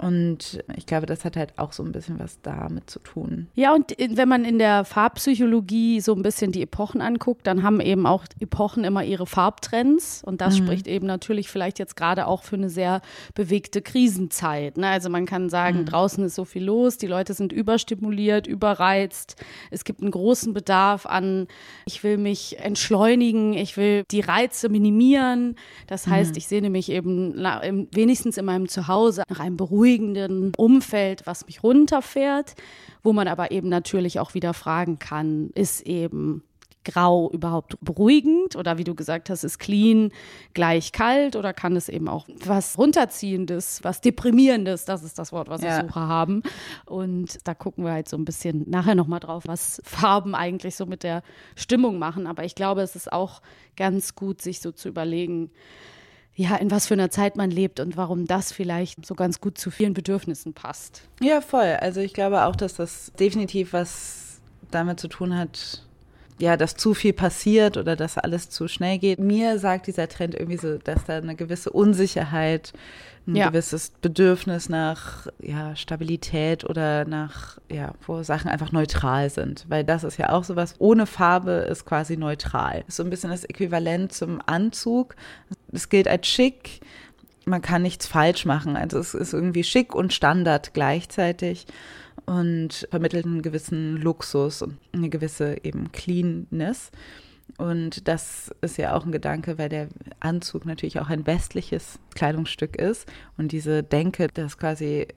[0.00, 3.48] Und ich glaube, das hat halt auch so ein bisschen was damit zu tun.
[3.54, 7.80] Ja, und wenn man in der Farbpsychologie so ein bisschen die Epochen anguckt, dann haben
[7.80, 10.22] eben auch Epochen immer ihre Farbtrends.
[10.24, 13.02] Und das spricht eben natürlich vielleicht jetzt gerade auch für eine sehr
[13.34, 14.78] bewegte Krisenzeit.
[14.78, 14.88] Ne?
[14.88, 19.36] Also man kann sagen, draußen ist so viel los, die Leute sind überstimuliert, überreizt.
[19.70, 21.46] Es gibt einen großen Bedarf an,
[21.84, 25.56] ich will mich entschleunigen, ich will die Reize minimieren.
[25.86, 27.34] Das heißt, ich sehne mich eben
[27.92, 29.89] wenigstens in meinem Zuhause nach einem beruhigenden
[30.56, 32.54] Umfeld, was mich runterfährt,
[33.02, 36.42] wo man aber eben natürlich auch wieder fragen kann, ist eben
[36.82, 40.12] Grau überhaupt beruhigend oder wie du gesagt hast, ist clean
[40.54, 45.48] gleich kalt oder kann es eben auch was runterziehendes, was deprimierendes, das ist das Wort,
[45.50, 45.76] was Ja.
[45.76, 46.42] ich suche, haben.
[46.86, 50.86] Und da gucken wir halt so ein bisschen nachher nochmal drauf, was Farben eigentlich so
[50.86, 51.22] mit der
[51.54, 52.26] Stimmung machen.
[52.26, 53.42] Aber ich glaube, es ist auch
[53.76, 55.50] ganz gut, sich so zu überlegen,
[56.34, 59.58] ja, in was für einer Zeit man lebt und warum das vielleicht so ganz gut
[59.58, 61.02] zu vielen Bedürfnissen passt.
[61.20, 61.76] Ja, voll.
[61.80, 64.40] Also ich glaube auch, dass das definitiv was
[64.70, 65.82] damit zu tun hat,
[66.40, 69.18] ja, dass zu viel passiert oder dass alles zu schnell geht.
[69.18, 72.72] Mir sagt dieser Trend irgendwie so, dass da eine gewisse Unsicherheit,
[73.26, 73.48] ein Ja.
[73.50, 79.66] gewisses Bedürfnis nach ja, Stabilität oder nach, ja, wo Sachen einfach neutral sind.
[79.68, 82.84] Weil das ist ja auch sowas, ohne Farbe ist quasi neutral.
[82.88, 85.14] Ist so ein bisschen das Äquivalent zum Anzug.
[85.70, 86.80] Es gilt als schick,
[87.44, 88.76] man kann nichts falsch machen.
[88.76, 91.66] Also es ist irgendwie schick und Standard gleichzeitig
[92.26, 96.90] und vermittelt einen gewissen Luxus und eine gewisse eben Cleanness.
[97.58, 99.88] Und das ist ja auch ein Gedanke, weil der
[100.20, 103.10] Anzug natürlich auch ein westliches Kleidungsstück ist.
[103.36, 105.08] Und diese Denke, dass quasi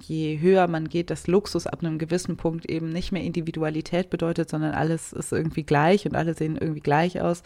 [0.00, 4.50] je höher man geht, dass Luxus ab einem gewissen Punkt eben nicht mehr Individualität bedeutet,
[4.50, 7.42] sondern alles ist irgendwie gleich und alle sehen irgendwie gleich aus,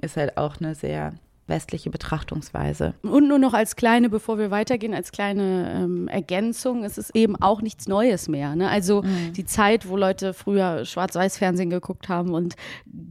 [0.00, 1.14] ist halt auch eine sehr
[1.46, 2.94] westliche Betrachtungsweise.
[3.02, 7.36] Und nur noch als kleine, bevor wir weitergehen, als kleine ähm, Ergänzung, es ist eben
[7.36, 8.56] auch nichts Neues mehr.
[8.56, 8.68] Ne?
[8.70, 9.02] Also
[9.36, 12.54] die Zeit, wo Leute früher Schwarz-Weiß-Fernsehen geguckt haben und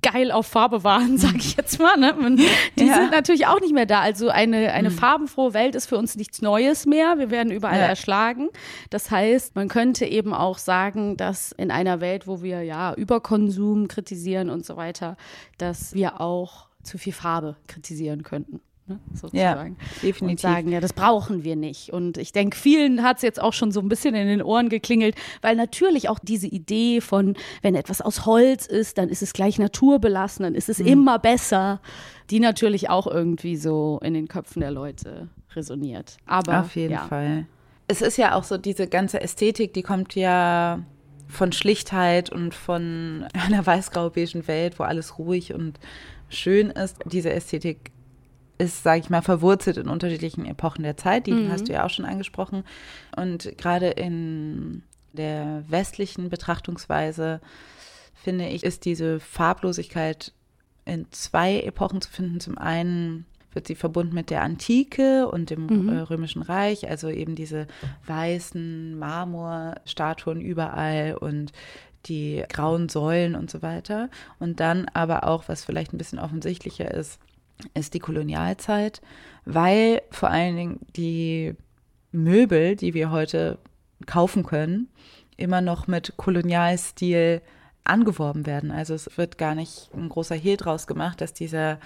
[0.01, 2.13] geil auf Farbe waren, sag ich jetzt mal, ne?
[2.19, 2.37] Man,
[2.79, 2.95] die Ja.
[2.95, 3.99] sind natürlich auch nicht mehr da.
[4.01, 7.19] Also eine, eine farbenfrohe Welt ist für uns nichts Neues mehr.
[7.19, 7.85] Wir werden überall Ja.
[7.85, 8.49] erschlagen.
[8.89, 13.87] Das heißt, man könnte eben auch sagen, dass in einer Welt, wo wir ja Überkonsum
[13.87, 15.17] kritisieren und so weiter,
[15.57, 18.61] dass wir auch zu viel Farbe kritisieren könnten.
[18.85, 19.77] Ne, sozusagen.
[20.01, 20.21] definitiv.
[20.21, 21.93] Und sagen, ja, das brauchen wir nicht.
[21.93, 24.67] Und ich denke, vielen hat es jetzt auch schon so ein bisschen in den Ohren
[24.67, 29.31] geklingelt, weil natürlich auch diese Idee von, wenn etwas aus Holz ist, dann ist es
[29.31, 31.79] gleich naturbelassen, dann ist es immer besser,
[32.29, 36.17] die natürlich auch irgendwie so in den Köpfen der Leute resoniert.
[36.25, 37.07] Aber Auf jeden ja.
[37.07, 37.45] Fall.
[37.87, 40.79] Es ist ja auch so, diese ganze Ästhetik, die kommt ja
[41.29, 45.79] von Schlichtheit und von einer weiß-grau-beigen Welt, wo alles ruhig und
[46.33, 46.97] schön ist.
[47.05, 47.91] Diese Ästhetik
[48.57, 51.25] ist, sage ich mal, verwurzelt in unterschiedlichen Epochen der Zeit.
[51.27, 52.63] Die hast du ja auch schon angesprochen.
[53.15, 57.41] Und gerade in der westlichen Betrachtungsweise,
[58.13, 60.33] finde ich, ist diese Farblosigkeit
[60.85, 62.39] in zwei Epochen zu finden.
[62.39, 65.89] Zum einen wird sie verbunden mit der Antike und dem Mhm.
[65.89, 67.67] äh, Römischen Reich, also eben diese
[68.07, 71.51] weißen Marmorstatuen überall und
[72.05, 74.09] die grauen Säulen und so weiter.
[74.39, 77.19] Und dann aber auch, was vielleicht ein bisschen offensichtlicher ist,
[77.73, 79.01] ist die Kolonialzeit,
[79.45, 81.55] weil vor allen Dingen die
[82.11, 83.57] Möbel, die wir heute
[84.05, 84.89] kaufen können,
[85.37, 87.41] immer noch mit Kolonialstil
[87.83, 88.71] angeworben werden.
[88.71, 91.79] Also es wird gar nicht ein großer Hehl draus gemacht, dass dieser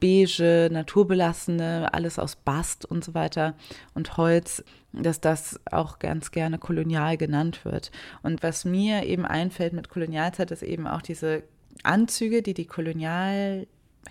[0.00, 3.54] beige, naturbelassene, alles aus Bast und so weiter
[3.94, 7.90] und Holz, dass das auch ganz gerne kolonial genannt wird.
[8.22, 11.42] Und was mir eben einfällt mit Kolonialzeit, ist eben auch diese
[11.82, 12.66] Anzüge, die die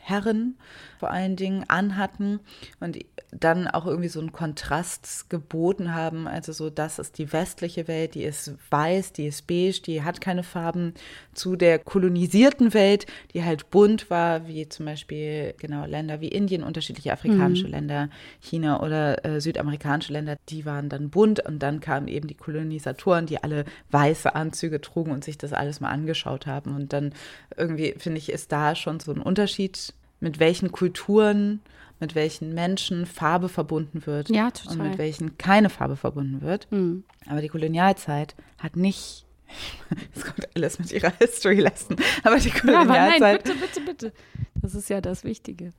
[0.07, 0.55] Kolonialherren
[0.99, 2.39] vor allen Dingen anhatten
[2.79, 2.97] und
[3.31, 6.27] dann auch irgendwie so einen Kontrast geboten haben.
[6.27, 10.21] Also so, das ist die westliche Welt, die ist weiß, die ist beige, die hat
[10.21, 10.93] keine Farben,
[11.33, 16.63] zu der kolonisierten Welt, die halt bunt war, wie zum Beispiel genau Länder wie Indien,
[16.63, 22.07] unterschiedliche afrikanische Länder, China oder äh, südamerikanische Länder, die waren dann bunt und dann kamen
[22.07, 26.75] eben die Kolonisatoren, die alle weiße Anzüge trugen und sich das alles mal angeschaut haben.
[26.75, 27.13] Und dann
[27.55, 29.86] irgendwie, finde ich, ist da schon so ein Unterschied,
[30.19, 31.61] mit welchen Kulturen,
[31.99, 34.89] mit welchen Menschen Farbe verbunden wird Ja, und total.
[34.89, 36.67] mit welchen keine Farbe verbunden wird.
[36.71, 37.03] Mhm.
[37.27, 39.25] Aber die Kolonialzeit hat nicht,
[40.15, 43.81] es kommt alles mit ihrer History Lesson, aber die Ja, aber nein, Kolonialzeit, bitte, bitte,
[43.81, 44.13] bitte.
[44.61, 45.71] Das ist ja das Wichtige.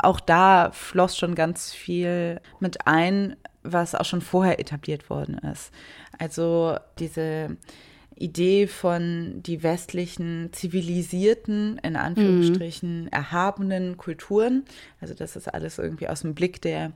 [0.00, 5.72] auch da floss schon ganz viel mit ein, was auch schon vorher etabliert worden ist.
[6.18, 7.56] Also diese
[8.22, 14.64] Idee von die westlichen zivilisierten, in Anführungsstrichen erhabenen Kulturen,
[15.00, 16.92] also das ist alles irgendwie aus dem Blick der,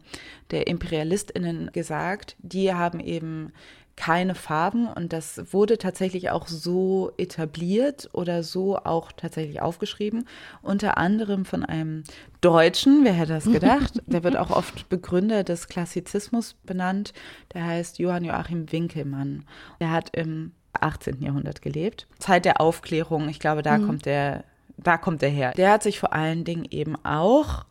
[0.51, 3.53] der ImperialistInnen gesagt, die haben eben
[3.97, 10.29] keine Farben und das wurde tatsächlich auch so etabliert oder so auch tatsächlich aufgeschrieben,
[10.62, 12.05] unter anderem von einem
[12.43, 17.15] Deutschen, wer hätte das gedacht, der wird auch oft Begründer des Klassizismus benannt,
[17.55, 19.45] der heißt Johann Joachim Winkelmann.
[19.81, 21.23] Der hat im 18.
[21.23, 24.45] Jahrhundert gelebt, Zeit der Aufklärung, ich glaube, da kommt der,
[24.77, 25.53] da kommt der her.
[25.57, 27.65] Der hat sich vor allen Dingen eben auch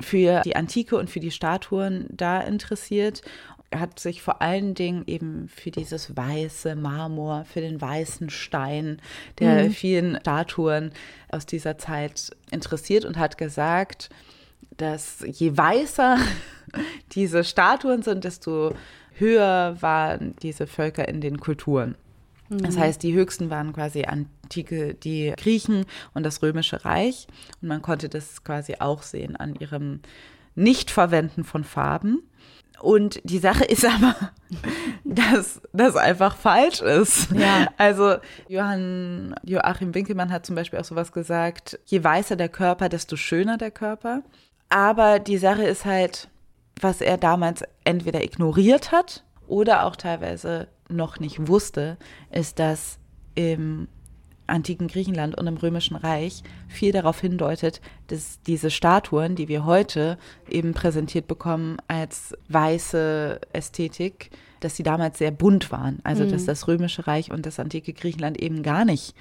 [0.00, 3.22] für die Antike und für die Statuen da interessiert.
[3.70, 9.00] Er hat sich vor allen Dingen eben für dieses weiße Marmor, für den weißen Stein
[9.38, 10.92] der vielen Statuen
[11.30, 14.10] aus dieser Zeit interessiert und hat gesagt,
[14.76, 16.18] dass je weißer
[17.12, 18.74] diese Statuen sind, desto
[19.16, 21.96] höher waren diese Völker in den Kulturen.
[22.58, 27.26] Das heißt, die höchsten waren quasi Antike, die Griechen und das Römische Reich.
[27.60, 30.00] Und man konnte das quasi auch sehen an ihrem
[30.54, 32.22] Nichtverwenden von Farben.
[32.80, 34.14] Und die Sache ist aber,
[35.04, 37.30] dass das einfach falsch ist.
[37.32, 37.68] Ja.
[37.78, 38.16] Also
[38.48, 43.56] Johann Joachim Winkelmann hat zum Beispiel auch sowas gesagt, je weißer der Körper, desto schöner
[43.56, 44.22] der Körper.
[44.68, 46.28] Aber die Sache ist halt,
[46.80, 51.96] was er damals entweder ignoriert hat oder auch teilweise noch nicht wusste,
[52.30, 52.98] ist, dass
[53.34, 53.88] im
[54.46, 60.18] antiken Griechenland und im Römischen Reich viel darauf hindeutet, dass diese Statuen, die wir heute
[60.48, 65.98] eben präsentiert bekommen als weiße Ästhetik, dass sie damals sehr bunt waren.
[66.04, 69.14] Also dass das Römische Reich und das antike Griechenland eben gar nicht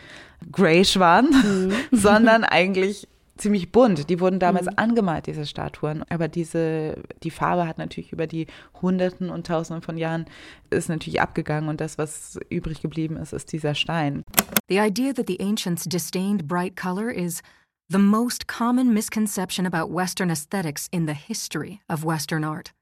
[0.52, 4.10] grayish waren, sondern eigentlich ziemlich bunt.
[4.10, 6.04] Die wurden damals angemalt, diese Statuen.
[6.10, 8.48] Aber diese, die Farbe hat natürlich über die
[8.82, 10.26] Hunderten und Tausenden von Jahren
[10.70, 14.24] ist natürlich abgegangen und das, was übrig geblieben ist, ist dieser Stein.
[14.70, 17.42] The idea that the ancients disdained bright color is
[17.90, 22.74] the most common misconception about Western aesthetics in the history of Western art.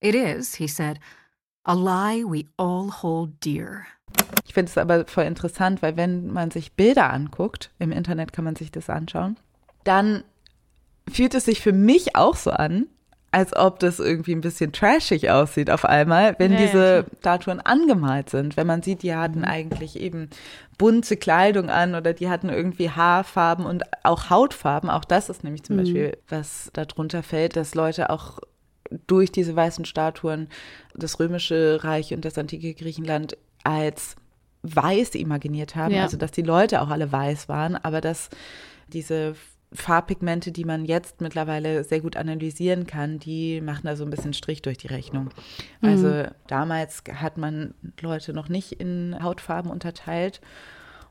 [0.00, 0.98] It is, he said,
[1.64, 3.86] a lie we all hold dear.
[4.46, 8.44] Ich finde es aber voll interessant, weil wenn man sich Bilder anguckt, im Internet kann
[8.44, 9.36] man sich das anschauen,
[9.84, 10.24] dann
[11.10, 12.86] fühlt es sich für mich auch so an,
[13.30, 17.60] als ob das irgendwie ein bisschen trashig aussieht auf einmal, wenn Ja, ja, diese Statuen
[17.60, 18.56] angemalt sind.
[18.56, 20.30] Wenn man sieht, die hatten eigentlich eben
[20.78, 24.88] bunte Kleidung an oder die hatten irgendwie Haarfarben und auch Hautfarben.
[24.88, 28.38] Auch das ist nämlich zum Beispiel, was darunter fällt, dass Leute auch
[29.08, 30.48] durch diese weißen Statuen
[30.94, 34.14] das Römische Reich und das antike Griechenland als
[34.62, 35.94] weiß imaginiert haben.
[35.94, 36.02] Ja.
[36.02, 38.30] Also, dass die Leute auch alle weiß waren, aber dass
[38.88, 39.34] diese
[39.74, 44.32] Farbpigmente, die man jetzt mittlerweile sehr gut analysieren kann, die machen da so ein bisschen
[44.32, 45.30] Strich durch die Rechnung.
[45.82, 50.40] Also damals hat man Leute noch nicht in Hautfarben unterteilt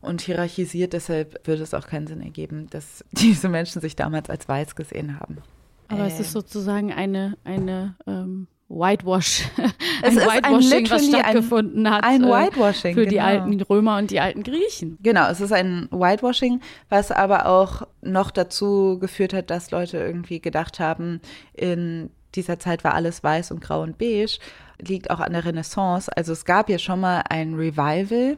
[0.01, 4.47] und hierarchisiert, deshalb würde es auch keinen Sinn ergeben, dass diese Menschen sich damals als
[4.47, 5.37] weiß gesehen haben.
[5.89, 9.43] Aber es Äh, ist sozusagen eine, eine ähm, Whitewash,
[10.01, 12.03] Es ein ist ein Whitewashing, was literally ein- stattgefunden hat.
[12.03, 13.25] ein äh, Whitewashing, Für die genau.
[13.25, 14.97] alten Römer und die alten Griechen.
[15.01, 16.59] Genau, es ist ein Whitewashing,
[16.89, 21.21] was aber auch noch dazu geführt hat, dass Leute irgendwie gedacht haben,
[21.53, 24.39] in dieser Zeit war alles weiß und grau und beige,
[24.79, 26.11] liegt auch an der Renaissance.
[26.15, 28.37] Also es gab ja schon mal ein Revival,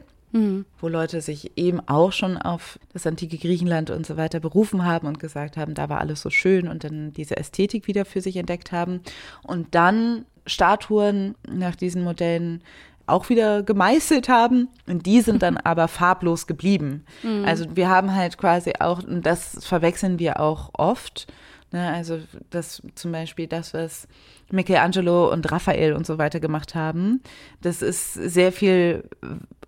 [0.80, 5.06] wo Leute sich eben auch schon auf das antike Griechenland und so weiter berufen haben
[5.06, 8.36] und gesagt haben, da war alles so schön und dann diese Ästhetik wieder für sich
[8.36, 9.00] entdeckt haben.
[9.42, 12.62] Und dann Statuen nach diesen Modellen
[13.06, 17.04] auch wieder gemeißelt haben und die sind dann aber farblos geblieben.
[17.46, 21.26] Also wir haben halt quasi auch, und das verwechseln wir auch oft,
[21.72, 22.18] ne, also
[22.50, 24.08] das zum Beispiel das, was
[24.50, 27.22] Michelangelo und Raphael und so weiter gemacht haben,
[27.62, 29.04] das ist sehr viel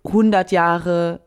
[0.05, 1.21] 100 Jahre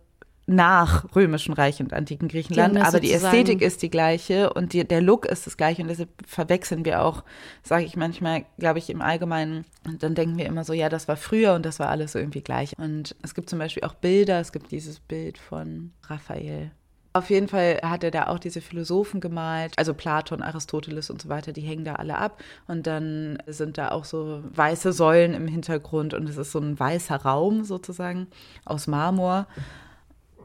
[0.46, 5.00] nach römischen Reich und antiken Griechenland, aber die Ästhetik ist die gleiche und die, der
[5.00, 7.22] Look ist das gleiche und deshalb verwechseln wir auch,
[7.62, 9.64] sage ich manchmal, glaube ich, im Allgemeinen.
[9.86, 12.18] Und dann denken wir immer so, ja, das war früher und das war alles so
[12.18, 12.76] irgendwie gleich.
[12.76, 16.72] Und es gibt zum Beispiel auch Bilder, es gibt dieses Bild von Raphael.
[17.14, 21.28] Auf jeden Fall hat er da auch diese Philosophen gemalt, also Platon, Aristoteles und so
[21.28, 22.42] weiter, die hängen da alle ab.
[22.66, 26.14] Und dann sind da auch so weiße Säulen im Hintergrund.
[26.14, 28.28] Und es ist so ein weißer Raum sozusagen
[28.64, 29.46] aus Marmor,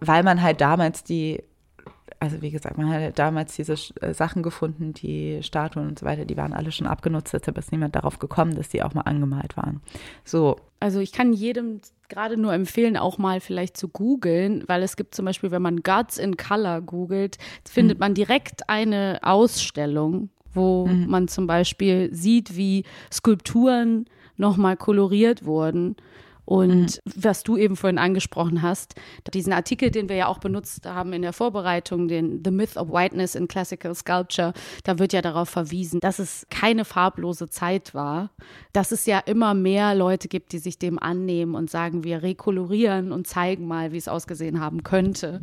[0.01, 1.41] weil man halt damals die,
[2.19, 6.06] also wie gesagt, man hat halt damals diese äh, Sachen gefunden, die Statuen und so
[6.06, 9.01] weiter, die waren alle schon abgenutzt, deshalb ist niemand darauf gekommen, dass die auch mal
[9.01, 9.82] angemalt waren.
[10.25, 14.96] So, Also ich kann jedem gerade nur empfehlen, auch mal vielleicht zu googeln, weil es
[14.96, 17.38] gibt zum Beispiel, wenn man Gods in Color googelt,
[17.70, 24.06] findet man direkt eine Ausstellung, wo man zum Beispiel sieht, wie Skulpturen
[24.38, 25.96] nochmal koloriert wurden.
[26.47, 28.95] Und was du eben vorhin angesprochen hast,
[29.33, 32.88] diesen Artikel, den wir ja auch benutzt haben in der Vorbereitung, den The Myth of
[32.89, 34.53] Whiteness in Classical Sculpture,
[34.86, 38.31] da wird ja darauf verwiesen, dass es keine farblose Zeit war,
[38.71, 43.12] dass es ja immer mehr Leute gibt, die sich dem annehmen und sagen, wir rekolorieren
[43.12, 45.41] und zeigen mal, wie es ausgesehen haben könnte.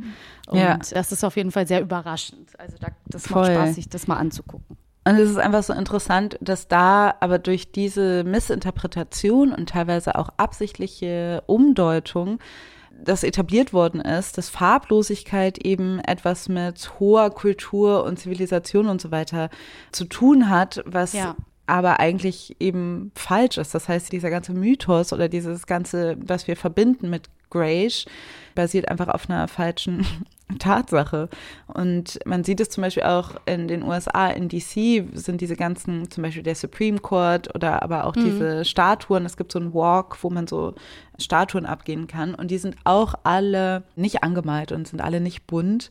[0.49, 0.79] Und Ja.
[0.79, 2.59] das ist auf jeden Fall sehr überraschend.
[2.59, 3.55] Also da, das macht Voll.
[3.55, 4.79] Spaß, sich das mal anzugucken.
[5.07, 10.31] Und es ist einfach so interessant, dass da aber durch diese Missinterpretation und teilweise auch
[10.39, 12.39] absichtliche Umdeutung
[13.03, 19.11] das etabliert worden ist, dass Farblosigkeit eben etwas mit hoher Kultur und Zivilisation und so
[19.11, 19.51] weiter
[19.93, 21.37] zu tun hat, was Ja.
[21.67, 23.75] aber eigentlich eben falsch ist.
[23.75, 28.07] Das heißt, dieser ganze Mythos oder dieses ganze, was wir verbinden mit Grayish,
[28.55, 30.07] basiert einfach auf einer falschen
[30.59, 31.29] Tatsache.
[31.67, 36.11] Und man sieht es zum Beispiel auch in den USA, in DC sind diese ganzen,
[36.11, 39.25] zum Beispiel der Supreme Court oder aber auch diese Statuen.
[39.25, 40.75] Es gibt so einen Walk, wo man so
[41.19, 42.35] Statuen abgehen kann.
[42.35, 45.91] Und die sind auch alle nicht angemalt und sind alle nicht bunt.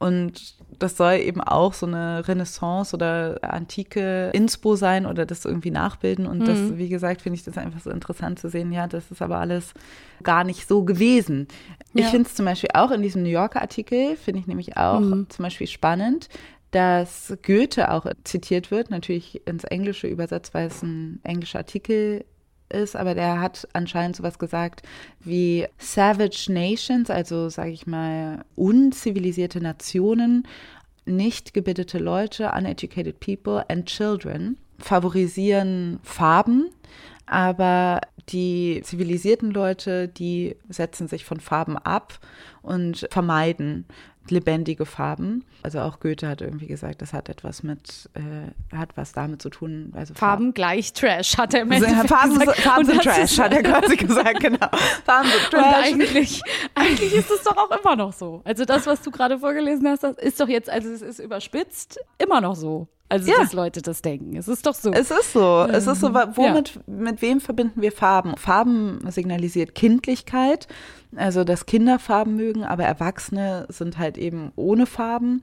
[0.00, 5.70] Und das soll eben auch so eine Renaissance oder antike Inspo sein oder das irgendwie
[5.70, 6.26] nachbilden.
[6.26, 8.72] Und das, wie gesagt, finde ich das einfach so interessant zu sehen.
[8.72, 9.74] Ja, das ist aber alles
[10.22, 11.48] gar nicht so gewesen.
[11.92, 12.10] Ich Ja.
[12.10, 15.42] finde es zum Beispiel auch in diesem New Yorker Artikel, finde ich nämlich auch zum
[15.42, 16.30] Beispiel spannend,
[16.70, 22.24] dass Goethe auch zitiert wird, natürlich ins Englische übersetzt, weil es ein englischer Artikel
[22.72, 24.82] ist, aber der hat anscheinend sowas gesagt
[25.20, 30.46] wie Savage Nations, also sage ich mal unzivilisierte Nationen,
[31.04, 36.70] nicht gebildete Leute, uneducated people and children favorisieren Farben,
[37.26, 42.18] aber die zivilisierten Leute, die setzen sich von Farben ab
[42.62, 43.86] und vermeiden
[44.28, 45.44] lebendige Farben.
[45.62, 49.50] Also auch Goethe hat irgendwie gesagt, das hat etwas mit, äh, hat was damit zu
[49.50, 49.92] tun.
[49.96, 52.58] Also Farben gleich Trash, hat er im Endeffekt Farben, gesagt.
[52.60, 54.68] Farben Und sind Trash, hat er quasi gesagt, genau.
[55.04, 55.74] Farben sind Und Trash.
[55.84, 56.42] eigentlich,
[56.74, 58.42] eigentlich ist es doch auch immer noch so.
[58.44, 61.98] Also das, was du gerade vorgelesen hast, das ist doch jetzt, also es ist überspitzt,
[62.18, 62.88] immer noch so.
[63.10, 63.38] Also Ja.
[63.40, 64.36] dass Leute das denken.
[64.36, 64.90] Es ist doch so.
[64.92, 65.66] Es ist so.
[65.70, 68.36] Es ist so, wa- womit, mit wem verbinden wir Farben?
[68.36, 70.68] Farben signalisiert Kindlichkeit,
[71.16, 75.42] also dass Kinder Farben mögen, aber Erwachsene sind halt eben ohne Farben.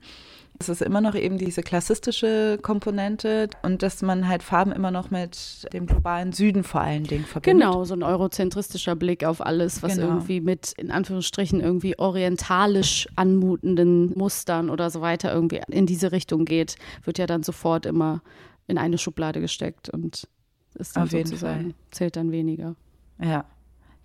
[0.60, 5.10] Es ist immer noch eben diese klassistische Komponente und dass man halt Farben immer noch
[5.12, 7.60] mit dem globalen Süden vor allen Dingen verbindet.
[7.64, 10.08] Genau, so ein eurozentristischer Blick auf alles, was Genau.
[10.08, 16.44] irgendwie mit, in Anführungsstrichen, irgendwie orientalisch anmutenden Mustern oder so weiter irgendwie in diese Richtung
[16.44, 18.20] geht, wird ja dann sofort immer
[18.66, 20.26] in eine Schublade gesteckt und
[20.74, 21.74] ist dann Auf jeden sozusagen, Fall.
[21.92, 22.74] zählt dann weniger.
[23.22, 23.44] Ja,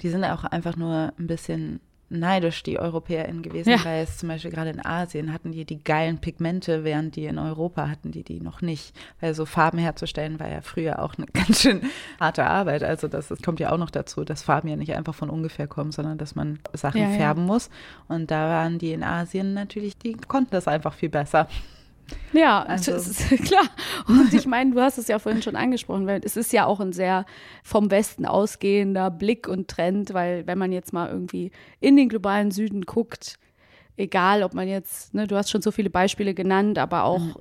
[0.02, 1.80] die sind auch einfach nur ein bisschen
[2.14, 3.84] neidisch, die EuropäerInnen gewesen, Ja.
[3.84, 7.38] weil es zum Beispiel gerade in Asien hatten die die geilen Pigmente, während die in
[7.40, 8.96] Europa hatten die die noch nicht.
[9.20, 11.82] Weil so Farben herzustellen war ja früher auch eine ganz schön
[12.20, 12.84] harte Arbeit.
[12.84, 15.68] Also das, das kommt ja auch noch dazu, dass Farben ja nicht einfach von ungefähr
[15.68, 17.16] kommen, sondern dass man Sachen Ja, ja.
[17.18, 17.70] färben muss.
[18.08, 21.48] Und da waren die in Asien natürlich, die konnten das einfach viel besser.
[22.34, 22.92] Ja, Also-
[23.46, 23.64] klar.
[24.08, 26.80] Und ich meine, du hast es ja vorhin schon angesprochen, weil es ist ja auch
[26.80, 27.26] ein sehr
[27.64, 32.52] vom Westen ausgehender Blick und Trend, weil wenn man jetzt mal irgendwie in den globalen
[32.52, 33.40] Süden guckt,
[33.96, 37.34] egal ob man jetzt, ne, du hast schon so viele Beispiele genannt, aber auch mhm.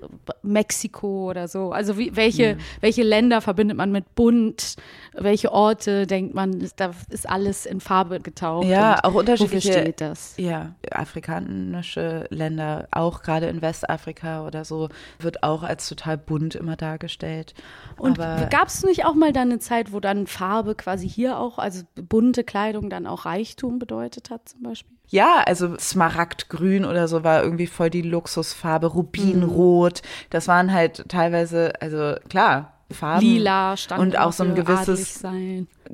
[0.43, 1.73] Mexiko oder so.
[1.73, 2.61] Also wie, welche, mhm.
[2.81, 4.77] welche Länder verbindet man mit bunt?
[5.15, 8.67] Welche Orte denkt man, da ist alles in Farbe getaucht?
[8.67, 9.69] Ja, auch unterschiedliche.
[9.71, 10.35] Wofür steht das?
[10.37, 14.89] Ja, afrikanische Länder, auch gerade in Westafrika oder so,
[15.19, 17.55] wird auch als total bunt immer dargestellt.
[17.97, 21.59] Und gab es nicht auch mal dann eine Zeit, wo dann Farbe quasi hier auch,
[21.59, 24.97] also bunte Kleidung dann auch Reichtum bedeutet hat zum Beispiel?
[25.13, 30.01] Ja, also Smaragdgrün oder so war irgendwie voll die Luxusfarbe, Rubinrot.
[30.31, 33.24] Das waren halt teilweise, also klar, Farben.
[33.24, 35.22] Lila, stand Und auch so ein gewisses,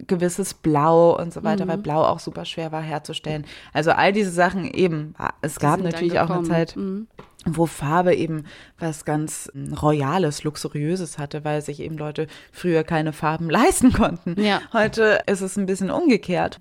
[0.07, 1.71] gewisses Blau und so weiter, mhm.
[1.71, 3.45] weil Blau auch super schwer war herzustellen.
[3.73, 5.15] Also all diese Sachen eben.
[5.43, 7.09] Es gab natürlich auch eine Zeit, mhm
[7.57, 8.45] wo Farbe eben
[8.79, 14.41] was ganz hm, Royales, Luxuriöses hatte, weil sich eben Leute früher keine Farben leisten konnten.
[14.41, 14.61] Ja.
[14.73, 16.59] Heute ist es ein bisschen umgekehrt.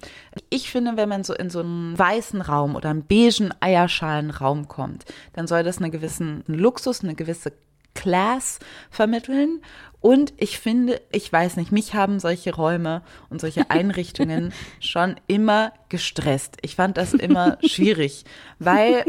[0.49, 5.05] Ich finde, wenn man so in so einen weißen Raum oder einen beigen Eierschalenraum kommt,
[5.33, 7.51] dann soll das einen gewissen Luxus, eine gewisse
[7.95, 8.59] Class
[8.91, 9.61] vermitteln.
[9.99, 15.73] Und ich finde, ich weiß nicht, mich haben solche Räume und solche Einrichtungen schon immer
[15.89, 16.57] gestresst.
[16.61, 18.25] Ich fand das immer schwierig,
[18.59, 19.05] weil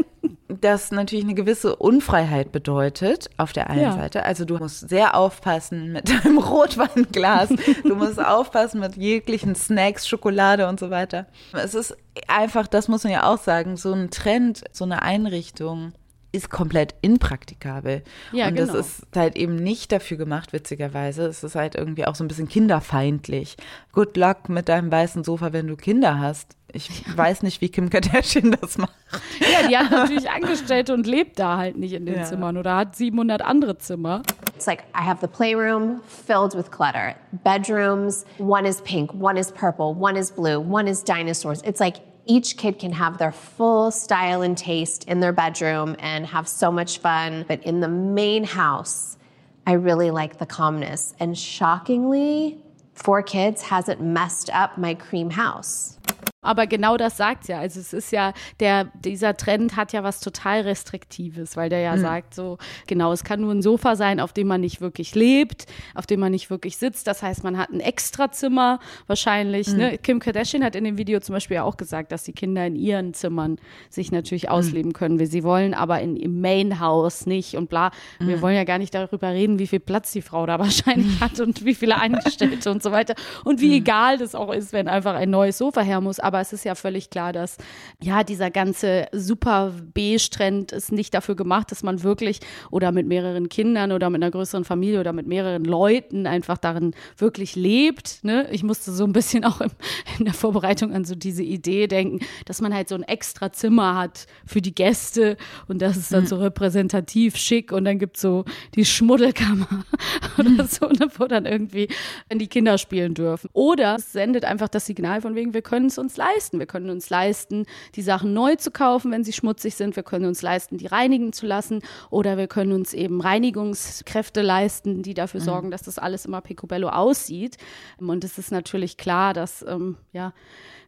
[0.47, 3.93] das natürlich eine gewisse Unfreiheit bedeutet auf der einen ja.
[3.93, 4.23] Seite.
[4.23, 7.49] Also du musst sehr aufpassen mit deinem Rotweinglas,
[7.83, 11.27] du musst aufpassen mit jeglichen Snacks, Schokolade und so weiter.
[11.53, 11.95] Es ist
[12.27, 15.93] einfach, das muss man ja auch sagen, so ein Trend, so eine Einrichtung
[16.31, 18.03] ist komplett impraktikabel.
[18.31, 18.73] Ja, und genau.
[18.73, 21.25] das ist halt eben nicht dafür gemacht, witzigerweise.
[21.25, 23.57] Es ist halt irgendwie auch so ein bisschen kinderfeindlich.
[23.93, 26.55] Good luck mit deinem weißen Sofa, wenn du Kinder hast.
[26.71, 27.17] Ich ja.
[27.17, 28.93] weiß nicht, wie Kim Kardashian das macht.
[29.39, 32.23] Ja, die hat natürlich Angestellte und lebt da halt nicht in den ja.
[32.23, 34.21] Zimmern oder hat 700 andere Zimmer.
[34.55, 37.15] It's like I have the playroom filled with clutter.
[37.43, 41.63] Bedrooms, one is pink, one is purple, one is blue, one is dinosaurs.
[41.63, 46.27] It's like each kid can have their full style and taste in their bedroom and
[46.27, 47.43] have so much fun.
[47.47, 49.17] But in the main house,
[49.65, 51.15] I really like the calmness.
[51.19, 52.63] And shockingly,
[52.93, 55.97] four kids hasn't messed up my cream house.
[56.41, 57.59] Aber genau das sagt ja.
[57.59, 61.97] Also es ist ja, der, dieser Trend hat ja was total Restriktives, weil der ja
[61.97, 62.01] mhm.
[62.01, 65.65] sagt, so, genau, es kann nur ein Sofa sein, auf dem man nicht wirklich lebt,
[65.95, 67.07] auf dem man nicht wirklich sitzt.
[67.07, 69.67] Das heißt, man hat ein Extrazimmer wahrscheinlich.
[69.67, 69.77] Mhm.
[69.77, 69.97] Ne?
[69.97, 73.13] Kim Kardashian hat in dem Video zum Beispiel auch gesagt, dass die Kinder in ihren
[73.13, 73.57] Zimmern
[73.89, 74.49] sich natürlich mhm.
[74.49, 77.91] ausleben können, wie sie wollen, aber in, im Main House nicht und bla.
[78.19, 78.41] Wir mhm.
[78.41, 81.65] wollen ja gar nicht darüber reden, wie viel Platz die Frau da wahrscheinlich hat und
[81.65, 83.15] wie viele Angestellte und so weiter.
[83.43, 83.83] Und wie mhm.
[83.83, 86.75] egal das auch ist, wenn einfach ein neues Sofa her muss aber es ist ja
[86.75, 87.57] völlig klar, dass
[87.99, 93.49] ja dieser ganze super Beige-Trend ist nicht dafür gemacht, dass man wirklich oder mit mehreren
[93.49, 98.23] Kindern oder mit einer größeren Familie oder mit mehreren Leuten einfach darin wirklich lebt.
[98.23, 98.47] Ne?
[98.51, 99.71] Ich musste so ein bisschen auch im,
[100.19, 103.95] in der Vorbereitung an so diese Idee denken, dass man halt so ein extra Zimmer
[103.95, 105.35] hat für die Gäste
[105.67, 109.83] und das ist dann so repräsentativ schick und dann gibt es so die Schmuddelkammer
[110.37, 111.87] oder so, ne, wo dann irgendwie
[112.31, 113.49] die Kinder spielen dürfen.
[113.53, 116.59] Oder es sendet einfach das Signal von wegen, wir können es uns leisten.
[116.59, 117.65] Wir können uns leisten,
[117.95, 119.95] die Sachen neu zu kaufen, wenn sie schmutzig sind.
[119.95, 121.81] Wir können uns leisten, die reinigen zu lassen.
[122.11, 125.45] Oder wir können uns eben Reinigungskräfte leisten, die dafür mhm.
[125.45, 127.57] sorgen, dass das alles immer picobello aussieht.
[127.97, 130.33] Und es ist natürlich klar, dass, ähm, ja,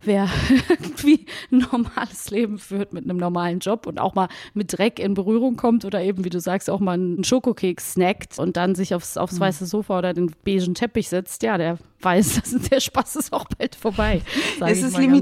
[0.03, 0.29] wer
[0.69, 5.13] irgendwie ein normales Leben führt mit einem normalen Job und auch mal mit Dreck in
[5.13, 8.95] Berührung kommt oder eben, wie du sagst, auch mal einen Schokokeks snackt und dann sich
[8.95, 9.41] aufs, aufs mhm.
[9.41, 13.45] weiße Sofa oder den beigen Teppich setzt, ja, der weiß, dass der Spaß ist auch
[13.57, 14.21] bald vorbei.
[14.59, 15.20] Es ist limitiert.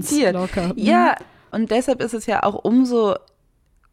[0.76, 1.62] Ja, mhm.
[1.62, 3.16] und deshalb ist es ja auch umso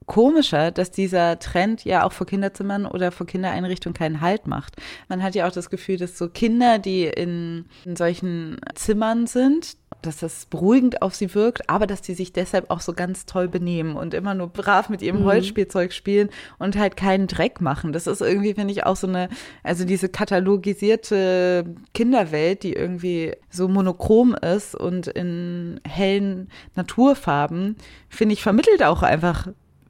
[0.07, 4.77] komischer, dass dieser Trend ja auch vor Kinderzimmern oder vor Kindereinrichtungen keinen Halt macht.
[5.09, 9.77] Man hat ja auch das Gefühl, dass so Kinder, die in, in solchen Zimmern sind,
[10.03, 13.49] dass das beruhigend auf sie wirkt, aber dass die sich deshalb auch so ganz toll
[13.49, 15.25] benehmen und immer nur brav mit ihrem mhm.
[15.25, 16.29] Holzspielzeug spielen
[16.59, 17.93] und halt keinen Dreck machen.
[17.93, 19.29] Das ist irgendwie, finde ich, auch so eine,
[19.63, 27.77] also diese katalogisierte Kinderwelt, die irgendwie so monochrom ist und in hellen Naturfarben,
[28.09, 29.49] finde ich, vermittelt auch einfach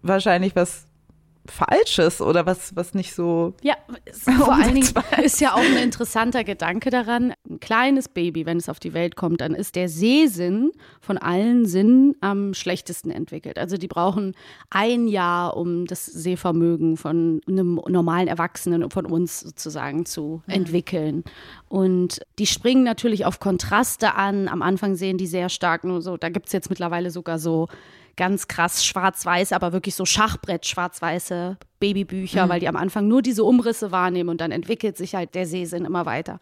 [0.08, 0.86] wahrscheinlich was
[1.50, 3.54] Falsches oder was, was nicht so.
[3.62, 3.74] Ja,
[4.38, 4.88] vor allen Dingen
[5.22, 7.32] ist ja auch ein interessanter Gedanke daran.
[7.48, 11.66] Ein kleines Baby, wenn es auf die Welt kommt, dann ist der Sehsinn von allen
[11.66, 13.58] Sinnen am schlechtesten entwickelt.
[13.58, 14.34] Also die brauchen
[14.70, 20.54] ein Jahr, um das Sehvermögen von einem normalen Erwachsenen und von uns sozusagen zu mhm.
[20.54, 21.24] entwickeln.
[21.68, 24.48] Und die springen natürlich auf Kontraste an.
[24.48, 27.68] Am Anfang sehen die sehr stark nur so, da gibt es jetzt mittlerweile sogar so
[28.16, 32.48] ganz krass schwarz-weiß, aber wirklich so Schachbrett schwarz-weiße Babybücher, Mhm.
[32.50, 35.84] weil die am Anfang nur diese Umrisse wahrnehmen und dann entwickelt sich halt der Sehsinn
[35.84, 36.38] immer weiter.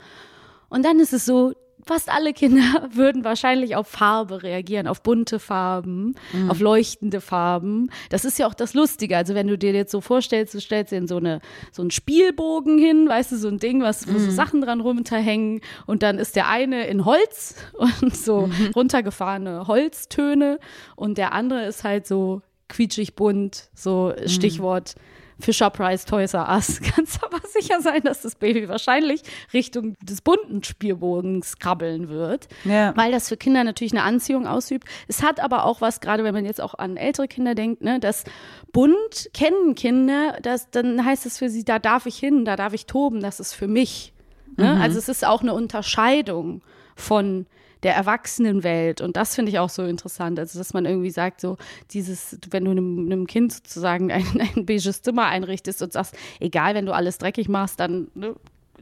[0.69, 1.53] Und dann ist es so,
[1.87, 6.15] fast alle Kinder würden wahrscheinlich auf Farbe reagieren, auf bunte Farben,
[6.49, 7.91] auf leuchtende Farben.
[8.11, 9.17] Das ist ja auch das Lustige.
[9.17, 11.41] Also wenn du dir jetzt so vorstellst, du stellst dir in so eine
[11.73, 15.61] so einen Spielbogen hin, weißt du, so ein Ding, was wo so Sachen dran runterhängen
[15.87, 17.57] und dann ist der eine in Holz
[18.01, 20.59] und so runtergefahrene Holztöne
[20.97, 26.81] und der andere ist halt so quietschig bunt, so Stichwort Fisher Price Toys R Us.
[26.95, 29.23] Kannst aber sicher sein, dass das Baby wahrscheinlich
[29.53, 32.97] Richtung des bunten Spielbogens krabbeln wird, Ja.
[32.97, 34.89] weil das für Kinder natürlich eine Anziehung ausübt.
[35.09, 38.01] Es hat aber auch was, gerade wenn man jetzt auch an ältere Kinder denkt, ne,
[38.01, 38.25] das
[38.73, 42.73] bunt kennen Kinder, das, dann heißt es für sie, da darf ich hin, da darf
[42.73, 44.13] ich toben, das ist für mich.
[44.57, 44.79] Ne?
[44.81, 46.63] Also es ist auch eine Unterscheidung
[46.97, 47.47] von
[47.85, 49.01] der Erwachsenenwelt.
[49.01, 50.39] Und das finde ich auch so interessant.
[50.39, 51.57] Also, dass man irgendwie sagt, so
[51.91, 54.25] dieses, wenn du einem, Kind sozusagen ein,
[54.57, 58.35] ein beiges Zimmer einrichtest und sagst, egal, wenn du alles dreckig machst, dann ne,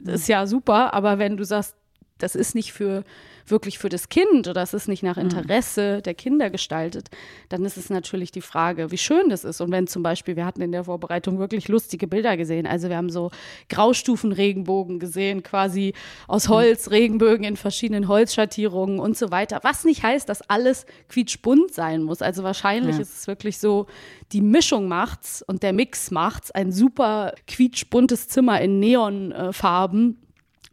[0.03, 0.93] ist ja super.
[0.93, 1.75] Aber wenn du sagst,
[2.17, 3.03] das ist nicht für
[3.47, 7.09] wirklich für das Kind oder es ist nicht nach Interesse der Kinder gestaltet,
[7.49, 9.61] dann ist es natürlich die Frage, wie schön das ist.
[9.61, 12.65] Und wenn zum Beispiel, wir hatten in der Vorbereitung wirklich lustige Bilder gesehen.
[12.65, 13.31] Also wir haben so
[13.69, 15.93] Graustufen-Regenbogen gesehen, quasi
[16.27, 19.59] aus Holz, Regenbögen in verschiedenen Holzschattierungen und so weiter.
[19.63, 22.21] Was nicht heißt, dass alles quietschbunt sein muss.
[22.21, 23.01] Also wahrscheinlich Ja.
[23.01, 23.87] ist es wirklich so,
[24.31, 26.51] die Mischung macht's und der Mix macht's.
[26.51, 30.22] Ein super quietschbuntes Zimmer in Neonfarben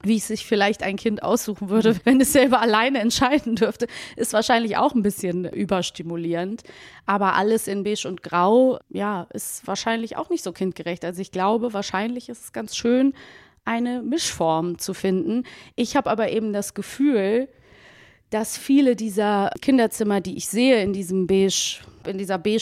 [0.02, 3.86] wie es sich vielleicht ein Kind aussuchen würde, wenn es selber alleine entscheiden dürfte,
[4.16, 6.62] ist wahrscheinlich auch ein bisschen überstimulierend.
[7.06, 11.04] Aber alles in beige und grau, ja, ist wahrscheinlich auch nicht so kindgerecht.
[11.04, 13.14] Also ich glaube, wahrscheinlich ist es ganz schön,
[13.64, 15.44] eine Mischform zu finden.
[15.76, 17.48] Ich habe aber eben das Gefühl,
[18.30, 22.60] dass viele dieser Kinderzimmer, die ich sehe in diesem beige, in dieser beige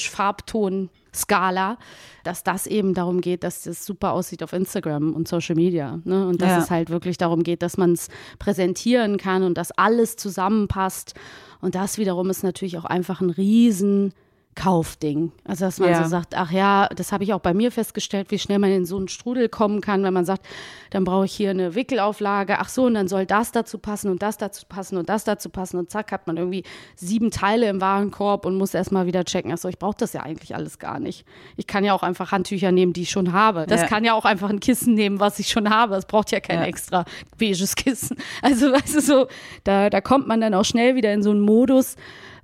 [1.18, 1.78] Farbton-Skala,
[2.24, 6.00] dass das eben darum geht, dass das super aussieht auf Instagram und Social Media.
[6.04, 6.26] Ne?
[6.26, 6.58] Und dass Ja.
[6.58, 8.08] es halt wirklich darum geht, dass man es
[8.38, 11.14] präsentieren kann und dass alles zusammenpasst.
[11.60, 14.12] Und das wiederum ist natürlich auch einfach ein riesen
[14.58, 15.30] Kaufding.
[15.44, 16.02] Also dass man Ja.
[16.02, 18.84] so sagt, ach ja, das habe ich auch bei mir festgestellt, wie schnell man in
[18.84, 20.44] so einen Strudel kommen kann, wenn man sagt,
[20.90, 24.20] dann brauche ich hier eine Wickelauflage, ach so, und dann soll das dazu passen und
[24.20, 26.64] das dazu passen und das dazu passen und zack, hat man irgendwie
[26.96, 30.22] sieben Teile im Warenkorb und muss erstmal wieder checken, ach so, ich brauche das ja
[30.22, 31.24] eigentlich alles gar nicht.
[31.56, 33.64] Ich kann ja auch einfach Handtücher nehmen, die ich schon habe.
[33.68, 33.86] Das Ja.
[33.86, 35.94] kann ja auch einfach ein Kissen nehmen, was ich schon habe.
[35.94, 36.64] Es braucht ja kein Ja.
[36.66, 37.04] extra
[37.38, 38.16] beiges Kissen.
[38.42, 39.26] Also, weißt du, so,
[39.64, 41.96] da, da kommt man dann auch schnell wieder in so einen Modus,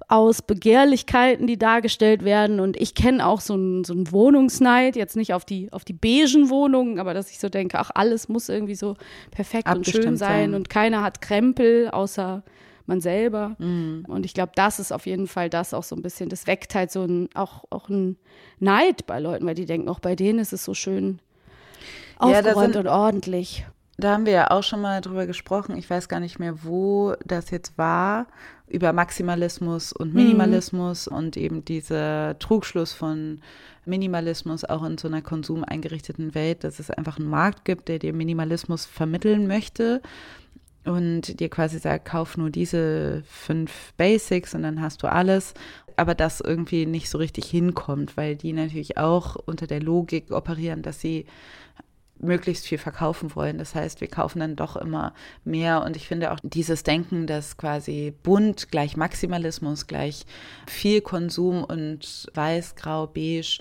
[0.08, 2.60] aus Begehrlichkeiten, die dargestellt werden.
[2.60, 6.50] Und ich kenne auch so einen so Wohnungsneid, jetzt nicht auf die, auf die beigen
[6.50, 8.96] Wohnungen, aber dass ich so denke, ach, alles muss irgendwie so
[9.30, 10.54] perfekt und schön sein, sein.
[10.54, 12.42] und keiner hat Krempel, außer
[12.86, 13.56] man selber.
[13.58, 14.04] Mhm.
[14.06, 16.74] Und ich glaube, das ist auf jeden Fall das auch so ein bisschen, das weckt
[16.74, 18.16] halt so ein, auch, auch ein
[18.60, 21.20] Neid bei Leuten, weil die denken, auch bei denen ist es so schön
[22.20, 23.66] Ja, aufgeräumt sind- und ordentlich.
[23.96, 25.76] Da haben wir ja auch schon mal drüber gesprochen.
[25.76, 28.26] Ich weiß gar nicht mehr, wo das jetzt war.
[28.66, 33.40] Über Maximalismus und Minimalismus und eben dieser Trugschluss von
[33.84, 38.14] Minimalismus auch in so einer konsumeingerichteten Welt, dass es einfach einen Markt gibt, der dir
[38.14, 40.00] Minimalismus vermitteln möchte
[40.84, 45.54] und dir quasi sagt, kauf nur diese fünf Basics und dann hast du alles.
[45.96, 50.82] Aber das irgendwie nicht so richtig hinkommt, weil die natürlich auch unter der Logik operieren,
[50.82, 51.26] dass sie
[52.18, 53.58] möglichst viel verkaufen wollen.
[53.58, 55.82] Das heißt, wir kaufen dann doch immer mehr.
[55.82, 60.24] Und ich finde auch dieses Denken, dass quasi bunt gleich Maximalismus, gleich
[60.66, 63.58] viel Konsum und weiß, grau, beige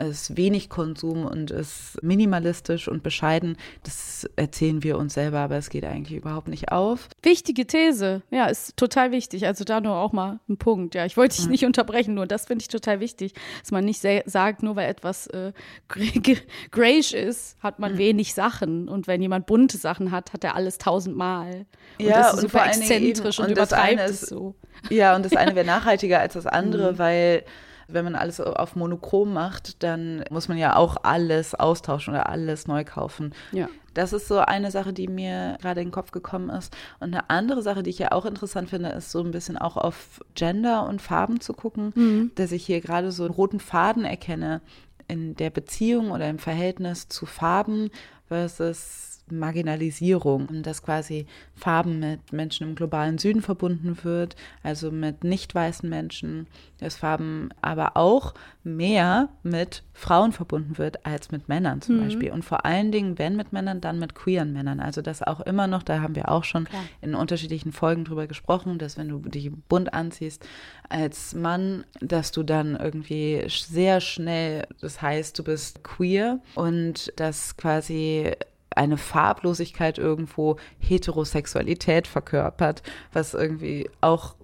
[0.00, 3.56] ist wenig Konsum und ist minimalistisch und bescheiden.
[3.82, 7.08] Das erzählen wir uns selber, aber es geht eigentlich überhaupt nicht auf.
[7.22, 8.22] Wichtige These.
[8.30, 9.46] Ja, ist total wichtig.
[9.46, 10.94] Also da nur auch mal ein Punkt.
[10.94, 14.04] Ja, ich wollte dich nicht unterbrechen, nur das finde ich total wichtig, dass man nicht
[14.26, 15.52] sagt, nur weil etwas äh,
[15.88, 16.36] gr-
[16.70, 18.88] grayish ist, hat man wenig Sachen.
[18.88, 21.66] Und wenn jemand bunte Sachen hat, hat er alles tausendmal.
[21.98, 24.54] Und Ja, das ist und super exzentrisch eben- und, und das übertreibt es so.
[24.90, 27.42] Ja, und das eine wäre nachhaltiger als das andere, weil
[27.88, 32.66] wenn man alles auf monochrom macht, dann muss man ja auch alles austauschen oder alles
[32.66, 33.34] neu kaufen.
[33.52, 33.68] Ja.
[33.94, 36.76] Das ist so eine Sache, die mir gerade in den Kopf gekommen ist.
[37.00, 39.76] Und eine andere Sache, die ich ja auch interessant finde, ist so ein bisschen auch
[39.76, 44.60] auf Gender und Farben zu gucken, dass ich hier gerade so einen roten Faden erkenne
[45.08, 47.90] in der Beziehung oder im Verhältnis zu Farben
[48.28, 55.54] versus Marginalisierung, dass quasi Farben mit Menschen im globalen Süden verbunden wird, also mit nicht
[55.54, 56.46] weißen Menschen,
[56.78, 62.04] dass Farben aber auch mehr mit Frauen verbunden wird als mit Männern zum mhm.
[62.04, 62.30] Beispiel.
[62.30, 64.80] Und vor allen Dingen, wenn mit Männern, dann mit queeren Männern.
[64.80, 66.84] Also das auch immer noch, da haben wir auch schon Klar.
[67.00, 70.46] in unterschiedlichen Folgen drüber gesprochen, dass wenn du dich bunt anziehst
[70.88, 77.56] als Mann, dass du dann irgendwie sehr schnell, das heißt, du bist queer und dass
[77.56, 78.32] quasi
[78.78, 84.36] eine Farblosigkeit irgendwo Heterosexualität verkörpert, was irgendwie auch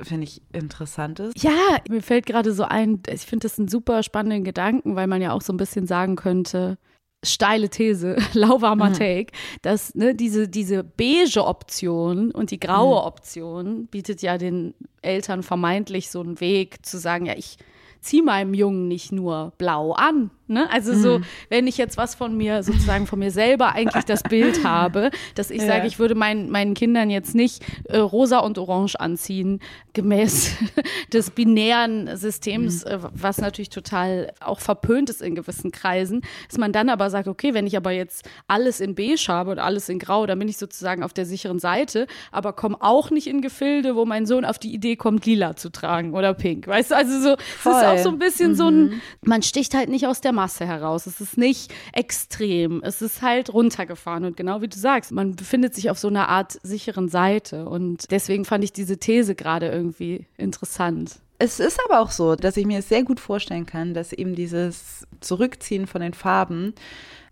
[0.00, 1.40] finde ich interessant ist.
[1.40, 5.22] Ja, mir fällt gerade so ein, ich finde das einen super spannenden Gedanken, weil man
[5.22, 6.78] ja auch so ein bisschen sagen könnte,
[7.22, 8.94] steile These, lauwarmer mhm.
[8.94, 9.32] Take,
[9.62, 13.06] dass ne, diese, diese beige Option und die graue mhm.
[13.06, 17.56] Option bietet ja den Eltern vermeintlich so einen Weg zu sagen, ja, ich
[18.00, 20.70] ziehe meinem Jungen nicht nur blau an, Ne?
[20.70, 21.02] Also mhm.
[21.02, 25.10] so, wenn ich jetzt was von mir, sozusagen von mir selber eigentlich das Bild habe,
[25.34, 25.68] dass ich ja.
[25.68, 29.60] sage, ich würde mein, meinen Kindern jetzt nicht äh, rosa und orange anziehen,
[29.94, 30.54] gemäß
[31.14, 32.90] des binären Systems, mhm.
[32.90, 37.26] äh, was natürlich total auch verpönt ist in gewissen Kreisen, dass man dann aber sagt,
[37.26, 40.48] okay, wenn ich aber jetzt alles in beige habe und alles in grau, dann bin
[40.48, 44.44] ich sozusagen auf der sicheren Seite, aber komme auch nicht in Gefilde, wo mein Sohn
[44.44, 46.66] auf die Idee kommt, lila zu tragen oder pink.
[46.66, 48.54] Weißt du, also so, es ist auch so ein bisschen mhm.
[48.56, 49.00] so ein, mhm.
[49.22, 51.06] man sticht halt nicht aus der Masse heraus.
[51.06, 52.82] Es ist nicht extrem.
[52.82, 54.24] Es ist halt runtergefahren.
[54.24, 57.66] Und genau wie du sagst, man befindet sich auf so einer Art sicheren Seite.
[57.68, 61.20] Und deswegen fand ich diese These gerade irgendwie interessant.
[61.38, 65.06] Es ist aber auch so, dass ich mir sehr gut vorstellen kann, dass eben dieses
[65.20, 66.74] Zurückziehen von den Farben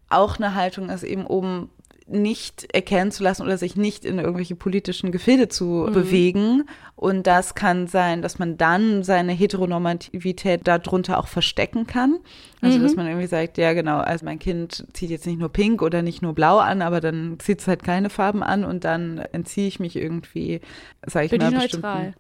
[0.09, 1.71] auch eine Haltung ist, eben oben
[2.09, 5.93] nicht erkennen zu lassen oder sich nicht in irgendwelche politischen Gefilde zu mhm.
[5.93, 6.65] bewegen.
[6.97, 12.19] Und das kann sein, dass man dann seine Heteronormativität darunter auch verstecken kann.
[12.61, 12.83] Also, mhm.
[12.83, 16.03] dass man irgendwie sagt, ja, genau, also mein Kind zieht jetzt nicht nur pink oder
[16.03, 19.69] nicht nur blau an, aber dann zieht es halt keine Farben an und dann entziehe
[19.69, 20.61] ich mich irgendwie,
[21.07, 22.15] sage ich Bin mal, bestimmten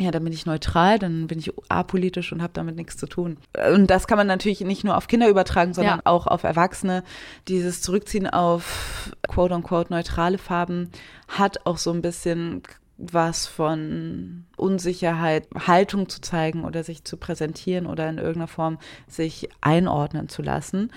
[0.00, 3.36] ja, dann bin ich neutral, dann bin ich apolitisch und habe damit nichts zu tun.
[3.72, 6.02] Und das kann man natürlich nicht nur auf Kinder übertragen, sondern ja.
[6.04, 7.04] auch auf Erwachsene.
[7.48, 10.90] Dieses Zurückziehen auf quote-unquote neutrale Farben
[11.28, 12.62] hat auch so ein bisschen
[12.96, 18.78] was von Unsicherheit, Haltung zu zeigen oder sich zu präsentieren oder in irgendeiner Form
[19.08, 20.92] sich einordnen zu lassen,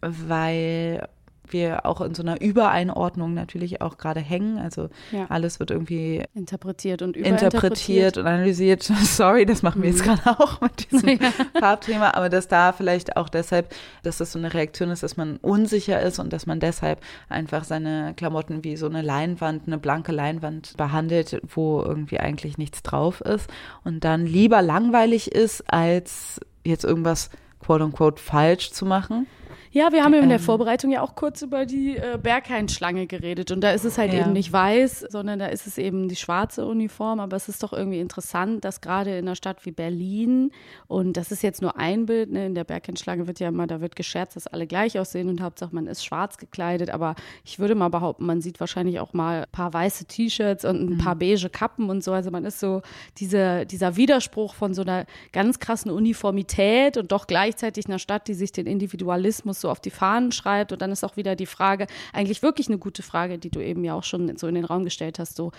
[0.00, 1.08] weil
[1.48, 4.58] wir auch in so einer Übereinordnung natürlich auch gerade hängen.
[4.58, 5.26] Also ja.
[5.28, 8.82] alles wird irgendwie interpretiert und interpretiert und analysiert.
[9.02, 9.96] Sorry, das machen wir mhm.
[9.96, 11.32] jetzt gerade auch mit diesem ja.
[11.58, 15.36] Farbthema, aber dass da vielleicht auch deshalb, dass das so eine Reaktion ist, dass man
[15.38, 20.12] unsicher ist und dass man deshalb einfach seine Klamotten wie so eine Leinwand, eine blanke
[20.12, 23.50] Leinwand behandelt, wo irgendwie eigentlich nichts drauf ist
[23.84, 27.30] und dann lieber langweilig ist, als jetzt irgendwas
[27.60, 29.26] quote unquote falsch zu machen.
[29.74, 30.44] Ja, wir haben ähm, in der ähm.
[30.44, 33.50] Vorbereitung ja auch kurz über die äh, Berghain-Schlange geredet.
[33.50, 34.20] Und da ist es halt ja.
[34.20, 37.18] eben nicht weiß, sondern da ist es eben die schwarze Uniform.
[37.18, 40.52] Aber es ist doch irgendwie interessant, dass gerade in einer Stadt wie Berlin,
[40.86, 43.80] und das ist jetzt nur ein Bild, ne, in der Berghain-Schlange wird ja immer, da
[43.80, 46.90] wird gescherzt, dass alle gleich aussehen und Hauptsache man ist schwarz gekleidet.
[46.90, 50.82] Aber ich würde mal behaupten, man sieht wahrscheinlich auch mal ein paar weiße T-Shirts und
[50.82, 50.98] ein mhm.
[50.98, 52.12] paar beige Kappen und so.
[52.12, 52.82] Also man ist so
[53.18, 58.34] diese, dieser Widerspruch von so einer ganz krassen Uniformität und doch gleichzeitig einer Stadt, die
[58.34, 60.72] sich den Individualismus so auf die Fahnen schreibt.
[60.72, 63.82] Und dann ist auch wieder die Frage, eigentlich wirklich eine gute Frage, die du eben
[63.82, 65.52] ja auch schon so in den Raum gestellt hast, so,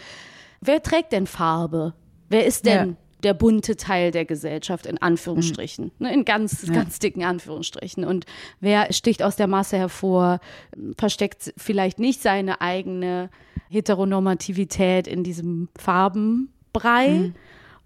[0.61, 1.93] wer trägt denn Farbe?
[2.29, 2.95] Wer ist denn ja.
[3.23, 6.05] der bunte Teil der Gesellschaft, in Anführungsstrichen, mhm.
[6.05, 6.73] ne, in ganz, ja.
[6.73, 8.05] ganz dicken Anführungsstrichen.
[8.05, 8.25] Und
[8.59, 10.39] wer sticht aus der Masse hervor,
[10.97, 13.31] versteckt vielleicht nicht seine eigene
[13.69, 17.35] Heteronormativität in diesem Farbenbrei, mhm.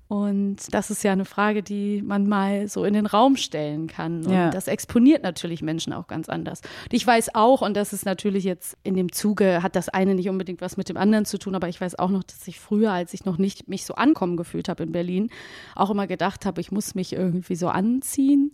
[0.10, 4.26] Und das ist ja eine Frage, die man mal so in den Raum stellen kann.
[4.26, 4.49] Und ja.
[4.49, 6.62] das exponiert natürlich Menschen auch ganz anders.
[6.86, 10.16] Und ich weiß auch, und das ist natürlich jetzt in dem Zuge, hat das eine
[10.16, 12.60] nicht unbedingt was mit dem anderen zu tun, aber ich weiß auch noch, dass ich
[12.60, 15.30] früher, als ich noch nicht mich so ankommen gefühlt habe in Berlin,
[15.76, 18.51] auch immer gedacht habe, ich muss mich irgendwie so anziehen.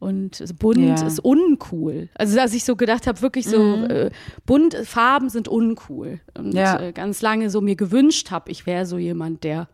[0.00, 1.06] Und bunt ja.
[1.06, 2.10] ist uncool.
[2.14, 3.90] Also, dass ich so gedacht habe, wirklich so, mhm.
[3.90, 4.10] äh,
[4.44, 6.20] bunt, Farben sind uncool.
[6.36, 6.78] Und ja.
[6.78, 9.68] äh, ganz lange so mir gewünscht habe, ich wäre so jemand, der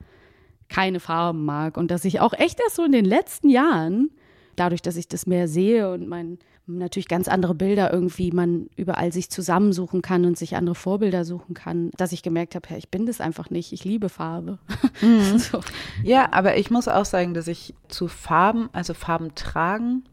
[0.68, 4.10] keine Farben mag und dass ich auch echt erst so in den letzten Jahren,
[4.56, 9.12] dadurch, dass ich das mehr sehe und mein natürlich ganz andere Bilder irgendwie man überall
[9.12, 12.88] sich zusammensuchen kann und sich andere Vorbilder suchen kann, dass ich gemerkt habe, ja, ich
[12.88, 14.58] bin das einfach nicht, ich liebe Farbe.
[15.00, 15.38] Mhm.
[15.38, 15.60] so.
[16.02, 20.04] Ja, aber ich muss auch sagen, dass ich zu Farben, also Farben tragen,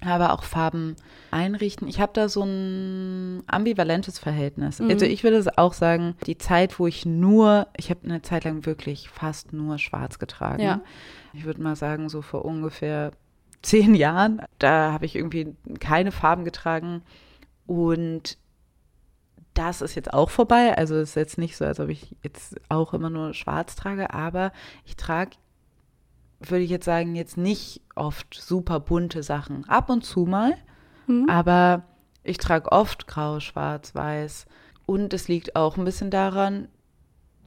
[0.00, 0.96] aber auch Farben
[1.30, 1.88] einrichten.
[1.88, 4.78] Ich habe da so ein ambivalentes Verhältnis.
[4.78, 4.90] Mhm.
[4.90, 8.64] Also ich würde auch sagen, die Zeit, wo ich nur, ich habe eine Zeit lang
[8.66, 10.62] wirklich fast nur schwarz getragen.
[10.62, 10.80] Ja.
[11.32, 13.12] Ich würde mal sagen, so vor ungefähr
[13.62, 17.02] zehn Jahren, da habe ich irgendwie keine Farben getragen.
[17.66, 18.38] Und
[19.54, 20.76] das ist jetzt auch vorbei.
[20.78, 24.14] Also es ist jetzt nicht so, als ob ich jetzt auch immer nur schwarz trage,
[24.14, 24.52] aber
[24.84, 25.32] ich trage,
[26.40, 29.68] würde ich jetzt sagen, jetzt nicht oft super bunte Sachen.
[29.68, 30.54] Ab und zu mal,
[31.06, 31.28] mhm.
[31.28, 31.84] aber
[32.22, 34.46] ich trage oft grau, schwarz, weiß.
[34.86, 36.68] Und es liegt auch ein bisschen daran,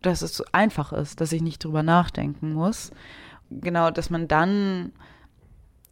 [0.02, 2.92] dass es so einfach ist, dass ich nicht drüber nachdenken muss.
[3.50, 4.92] Genau, dass man dann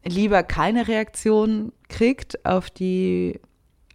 [0.04, 3.40] lieber keine Reaktion kriegt auf die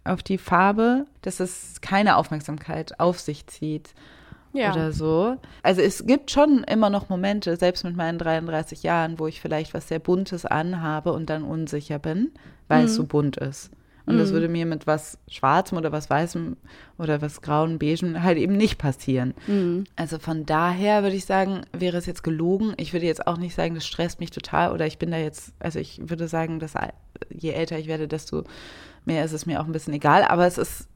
[0.03, 3.95] auf die Farbe, dass es keine Aufmerksamkeit auf sich zieht
[4.55, 4.71] ja.
[4.71, 5.37] oder so.
[5.63, 9.73] Also es gibt schon immer noch Momente, selbst mit meinen 33 Jahren, wo ich vielleicht
[9.73, 12.31] was sehr Buntes anhabe und dann unsicher bin,
[12.67, 12.85] weil mhm.
[12.85, 13.71] es so bunt ist.
[14.05, 14.19] Und mhm.
[14.19, 16.57] das würde mir mit was Schwarzem oder was Weißem
[16.97, 19.33] oder was Grauen, Beigen halt eben nicht passieren.
[19.47, 19.85] Mhm.
[19.95, 22.73] Also von daher würde ich sagen, wäre es jetzt gelogen.
[22.77, 25.53] Ich würde jetzt auch nicht sagen, das stresst mich total oder ich bin da jetzt,
[25.59, 26.73] also ich würde sagen, dass
[27.29, 28.43] je älter ich werde, desto
[29.05, 30.87] mehr ist es mir auch ein bisschen egal, aber es ist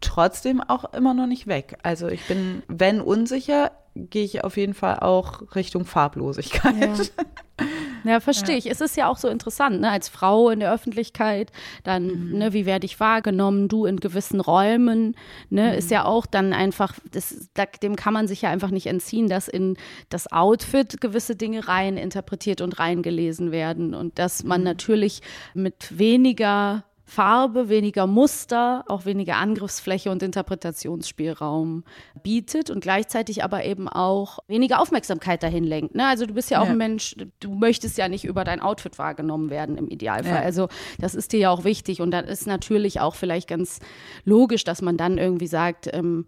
[0.00, 1.78] trotzdem auch immer noch nicht weg.
[1.82, 6.76] Also ich bin, wenn unsicher, gehe ich auf jeden Fall auch Richtung Farblosigkeit.
[6.80, 7.64] Ja.
[8.04, 8.58] Ja, verstehe ja.
[8.58, 8.70] ich.
[8.70, 9.90] Es ist ja auch so interessant, ne?
[9.90, 11.50] als Frau in der Öffentlichkeit,
[11.82, 12.38] dann, mhm.
[12.38, 15.16] ne, wie werde ich wahrgenommen, du in gewissen Räumen,
[15.50, 15.78] ne, mhm.
[15.78, 17.50] ist ja auch dann einfach, das,
[17.82, 19.76] dem kann man sich ja einfach nicht entziehen, dass in
[20.08, 24.66] das Outfit gewisse Dinge rein interpretiert und reingelesen werden und dass man mhm.
[24.66, 25.22] natürlich
[25.54, 31.84] mit weniger Farbe, weniger Muster, auch weniger Angriffsfläche und Interpretationsspielraum
[32.22, 35.94] bietet und gleichzeitig aber eben auch weniger Aufmerksamkeit dahin lenkt.
[35.94, 36.06] Ne?
[36.06, 36.72] Also du bist ja auch ja.
[36.72, 40.34] ein Mensch, du möchtest ja nicht über dein Outfit wahrgenommen werden im Idealfall.
[40.34, 40.42] Ja.
[40.42, 40.68] Also
[41.00, 43.78] das ist dir ja auch wichtig und dann ist natürlich auch vielleicht ganz
[44.26, 46.26] logisch, dass man dann irgendwie sagt, ähm,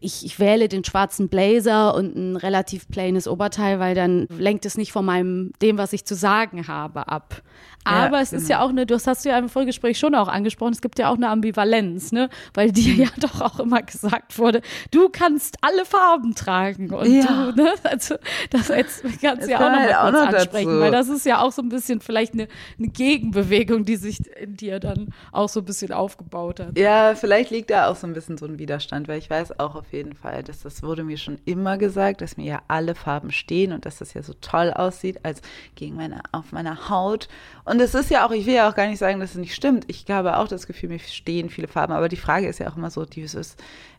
[0.00, 4.76] ich, ich wähle den schwarzen Blazer und ein relativ plaines Oberteil, weil dann lenkt es
[4.76, 7.42] nicht von meinem, dem, was ich zu sagen habe, ab.
[7.84, 8.42] Aber ja, es genau.
[8.42, 10.98] ist ja auch eine, das hast du ja im Vorgespräch schon auch angesprochen, es gibt
[10.98, 12.28] ja auch eine Ambivalenz, ne?
[12.54, 14.60] Weil dir ja doch auch immer gesagt wurde,
[14.90, 16.92] du kannst alle Farben tragen.
[16.92, 17.50] Und ja.
[17.52, 17.72] du, ne?
[17.84, 18.16] Also
[18.50, 20.80] das jetzt kannst du ja auch noch halt mal kurz ansprechen, dazu.
[20.80, 22.48] weil das ist ja auch so ein bisschen vielleicht eine,
[22.78, 26.78] eine Gegenbewegung, die sich in dir dann auch so ein bisschen aufgebaut hat.
[26.78, 29.74] Ja, vielleicht liegt da auch so ein bisschen so ein Widerstand, weil ich weiß auch
[29.74, 33.32] auf jeden Fall, dass das wurde mir schon immer gesagt, dass mir ja alle Farben
[33.32, 35.40] stehen und dass das ja so toll aussieht, als
[35.74, 37.28] gegen meine, auf meiner Haut.
[37.68, 39.54] Und es ist ja auch, ich will ja auch gar nicht sagen, dass es nicht
[39.54, 39.84] stimmt.
[39.88, 41.92] Ich habe auch das Gefühl, mir stehen viele Farben.
[41.92, 43.56] Aber die Frage ist ja auch immer so, dieses,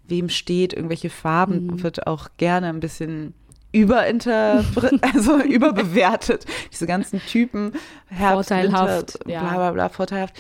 [0.08, 1.84] wem steht irgendwelche Farben, mhm.
[1.84, 3.34] wird auch gerne ein bisschen
[3.72, 4.64] überinter,
[5.14, 6.46] also überbewertet.
[6.72, 7.74] Diese ganzen Typen,
[8.08, 9.42] Herbst, vorteilhaft, Winter, ja.
[9.42, 10.40] bla bla bla, vorteilhaft.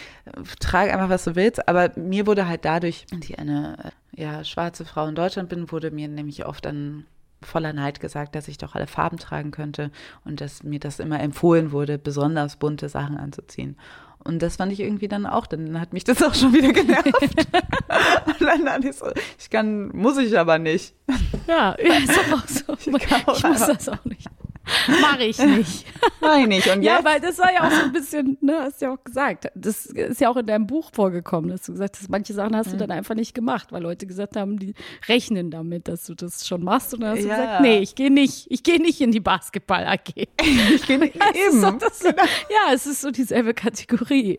[0.59, 1.67] Trag einfach, was du willst.
[1.67, 6.07] Aber mir wurde halt dadurch, ich eine ja, schwarze Frau in Deutschland bin, wurde mir
[6.07, 7.05] nämlich oft dann
[7.41, 9.91] voller Neid gesagt, dass ich doch alle Farben tragen könnte
[10.25, 13.77] und dass mir das immer empfohlen wurde, besonders bunte Sachen anzuziehen.
[14.21, 17.05] Und das fand ich irgendwie dann auch, dann hat mich das auch schon wieder genervt.
[17.05, 19.05] und dann dachte ich so,
[19.37, 20.93] ich kann, muss ich aber nicht.
[21.47, 22.73] Ja, ist auch so.
[22.73, 24.27] Ich, ich muss das auch nicht.
[25.01, 25.85] Mache ich nicht.
[26.21, 26.67] Mach ich nicht.
[26.67, 26.91] Und jetzt?
[26.91, 29.47] Ja, weil das war ja auch so ein bisschen, ne, hast du ja auch gesagt.
[29.55, 32.71] Das ist ja auch in deinem Buch vorgekommen, dass du gesagt hast, manche Sachen hast
[32.71, 34.73] du dann einfach nicht gemacht, weil Leute gesagt haben, die
[35.07, 36.93] rechnen damit, dass du das schon machst.
[36.93, 37.35] Und dann hast ja.
[37.35, 40.13] du gesagt, nee, ich gehe nicht, ich gehe nicht in die Basketball AG.
[40.71, 41.61] Ich gehe nicht, eben.
[41.61, 42.23] So, das, genau.
[42.49, 44.37] Ja, es ist so dieselbe Kategorie.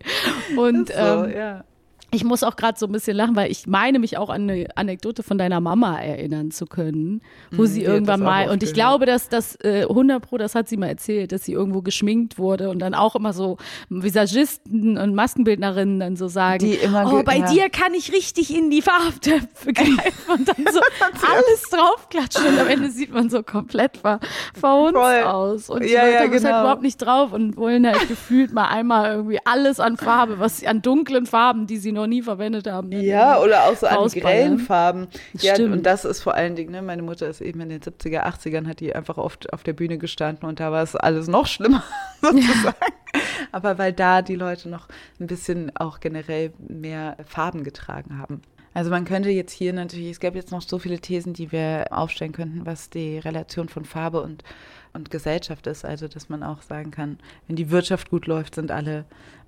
[0.57, 1.64] Und so, ähm, ja.
[2.12, 4.66] Ich muss auch gerade so ein bisschen lachen, weil ich meine mich auch an eine
[4.74, 9.06] Anekdote von deiner Mama erinnern zu können, wo mhm, sie irgendwann mal, und ich glaube,
[9.06, 12.68] dass das äh, 100 Pro, das hat sie mal erzählt, dass sie irgendwo geschminkt wurde
[12.70, 13.58] und dann auch immer so
[13.88, 17.52] Visagisten und Maskenbildnerinnen dann so sagen, Die immer oh, bei ja.
[17.52, 22.66] dir kann ich richtig in die Farbtöpfe greifen und dann so alles draufklatschen und am
[22.66, 24.18] Ende sieht man so komplett ver
[24.58, 25.22] verhunzt Voll.
[25.22, 26.44] aus und die ja, Leute ja, halt genau.
[26.50, 30.64] halt überhaupt nicht drauf und wollen halt gefühlt mal einmal irgendwie alles an Farbe, was
[30.64, 32.90] an dunklen Farben, die sie noch noch nie verwendet haben.
[32.92, 35.09] Ja, oder auch so an grellen Farben.
[35.34, 35.72] Ja, Stimmt.
[35.72, 38.66] und das ist vor allen Dingen, ne, meine Mutter ist eben in den 70er, 80ern,
[38.66, 41.84] hat die einfach oft auf der Bühne gestanden und da war es alles noch schlimmer,
[42.20, 42.76] sozusagen.
[43.14, 43.20] Ja.
[43.53, 44.88] Aber weil da die Leute noch
[45.18, 48.42] ein bisschen auch generell mehr Farben getragen haben.
[48.72, 51.86] Also man könnte jetzt hier natürlich, es gäbe jetzt noch so viele Thesen, die wir
[51.90, 54.44] aufstellen könnten, was die Relation von Farbe und,
[54.92, 55.84] und Gesellschaft ist.
[55.84, 59.07] Also dass man auch sagen kann, wenn die Wirtschaft gut läuft, sind alle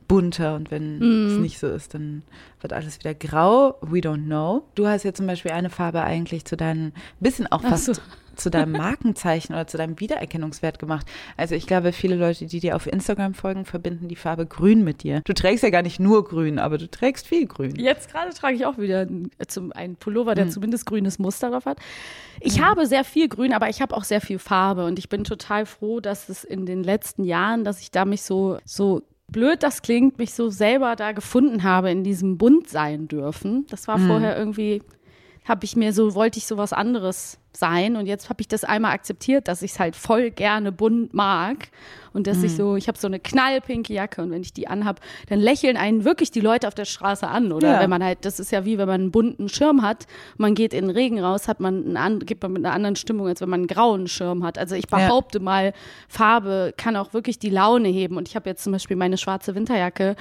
[0.09, 1.27] bunter und wenn mm.
[1.27, 2.23] es nicht so ist, dann
[2.61, 3.77] wird alles wieder grau.
[3.81, 4.65] We don't know.
[4.75, 7.93] Du hast ja zum Beispiel eine Farbe eigentlich zu deinem, bisschen auch fast so.
[8.37, 11.07] zu deinem Markenzeichen oder zu deinem Wiedererkennungswert gemacht.
[11.37, 15.03] Also ich glaube, viele Leute, die dir auf Instagram folgen, verbinden die Farbe grün mit
[15.03, 15.23] dir.
[15.25, 17.77] Du trägst ja gar nicht nur grün, aber du trägst viel grün.
[17.77, 19.07] Jetzt gerade trage ich auch wieder
[19.75, 20.51] einen Pullover, der hm.
[20.51, 21.79] zumindest grünes Muster drauf hat.
[22.41, 22.65] Ich hm.
[22.65, 25.67] habe sehr viel grün, aber ich habe auch sehr viel Farbe und ich bin total
[25.67, 29.83] froh, dass es in den letzten Jahren, dass ich da mich so, so blöd das
[29.83, 33.67] klingt, mich so selber da gefunden habe in diesem Bunt sein dürfen.
[33.69, 34.07] Das war mhm.
[34.09, 34.83] vorher irgendwie
[35.45, 37.97] habe ich mir so, wollte ich sowas anderes sein.
[37.97, 41.69] Und jetzt habe ich das einmal akzeptiert, dass ich es halt voll gerne bunt mag.
[42.13, 42.45] Und dass mhm.
[42.45, 45.77] ich so, ich habe so eine knallpinke Jacke und wenn ich die anhab, dann lächeln
[45.77, 47.53] einen wirklich die Leute auf der Straße an.
[47.53, 47.81] Oder ja.
[47.81, 50.75] wenn man halt, das ist ja wie wenn man einen bunten Schirm hat, man geht
[50.75, 53.49] in den Regen raus, hat man einen, geht man mit einer anderen Stimmung, als wenn
[53.49, 54.59] man einen grauen Schirm hat.
[54.59, 55.45] Also ich behaupte ja.
[55.45, 55.73] mal,
[56.09, 58.17] Farbe kann auch wirklich die Laune heben.
[58.17, 60.17] Und ich habe jetzt zum Beispiel meine schwarze Winterjacke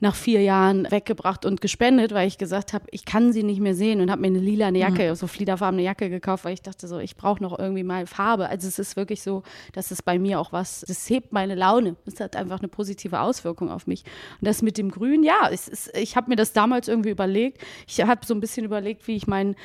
[0.00, 3.74] nach vier Jahren weggebracht und gespendet, weil ich gesagt habe, ich kann sie nicht mehr
[3.74, 5.14] sehen und habe mir eine lila eine Jacke, mhm.
[5.14, 8.48] so fliederfarbene Jacke gekauft, weil ich dachte so, ich brauche noch irgendwie mal Farbe.
[8.48, 9.42] Also es ist wirklich so,
[9.72, 11.96] dass es bei mir auch was, das hebt meine Laune.
[12.06, 14.04] Es hat einfach eine positive Auswirkung auf mich.
[14.40, 17.62] Und das mit dem Grün, ja, ist, ich habe mir das damals irgendwie überlegt.
[17.86, 19.56] Ich habe so ein bisschen überlegt, wie ich mein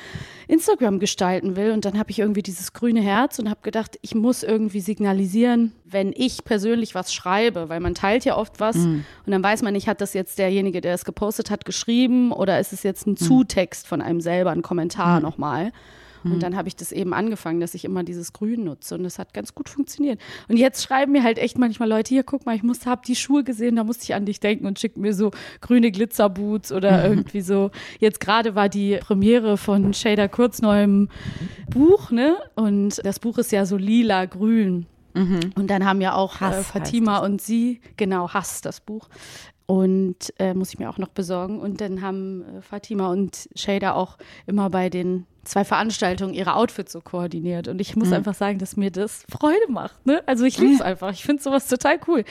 [0.48, 4.14] Instagram gestalten will und dann habe ich irgendwie dieses grüne Herz und habe gedacht, ich
[4.14, 9.04] muss irgendwie signalisieren, wenn ich persönlich was schreibe, weil man teilt ja oft was mhm.
[9.26, 12.60] und dann weiß man nicht, hat das jetzt derjenige, der es gepostet hat, geschrieben oder
[12.60, 13.16] ist es jetzt ein mhm.
[13.16, 15.22] Zutext von einem selber, ein Kommentar mhm.
[15.22, 15.72] nochmal?
[16.24, 16.40] Und mhm.
[16.40, 19.32] dann habe ich das eben angefangen, dass ich immer dieses Grün nutze und das hat
[19.32, 20.20] ganz gut funktioniert.
[20.48, 23.16] Und jetzt schreiben mir halt echt manchmal Leute, hier guck mal, ich musste, habe die
[23.16, 25.30] Schuhe gesehen, da musste ich an dich denken und schicken mir so
[25.60, 27.04] grüne Glitzerboots oder mhm.
[27.04, 27.70] irgendwie so.
[27.98, 31.08] Jetzt gerade war die Premiere von Shader Kurz neuem
[31.70, 32.36] Buch, ne?
[32.54, 34.86] Und das Buch ist ja so lila grün.
[35.14, 35.52] Mhm.
[35.56, 39.08] Und dann haben ja auch Hass äh, Fatima und sie, genau, Hass, das Buch.
[39.66, 41.60] Und äh, muss ich mir auch noch besorgen.
[41.60, 46.92] Und dann haben äh, Fatima und Shader auch immer bei den zwei Veranstaltungen ihre Outfits
[46.92, 47.68] so koordiniert.
[47.68, 48.14] Und ich muss mhm.
[48.14, 50.04] einfach sagen, dass mir das Freude macht.
[50.06, 50.22] Ne?
[50.26, 51.12] Also ich liebe es einfach.
[51.12, 52.24] Ich finde sowas total cool.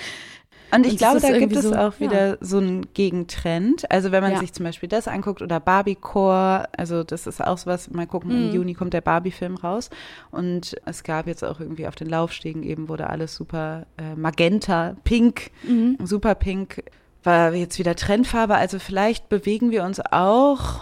[0.71, 2.37] Und ich und glaube, da gibt es so, auch wieder ja.
[2.41, 3.89] so einen Gegentrend.
[3.91, 4.39] Also wenn man ja.
[4.39, 8.49] sich zum Beispiel das anguckt oder Barbie-Core, also das ist auch sowas, mal gucken, mhm.
[8.49, 9.89] im Juni kommt der Barbie-Film raus.
[10.31, 14.95] Und es gab jetzt auch irgendwie auf den Laufstegen eben wurde alles super äh, magenta,
[15.03, 15.97] pink, mhm.
[16.03, 16.83] super pink,
[17.23, 18.55] war jetzt wieder Trendfarbe.
[18.55, 20.79] Also vielleicht bewegen wir uns auch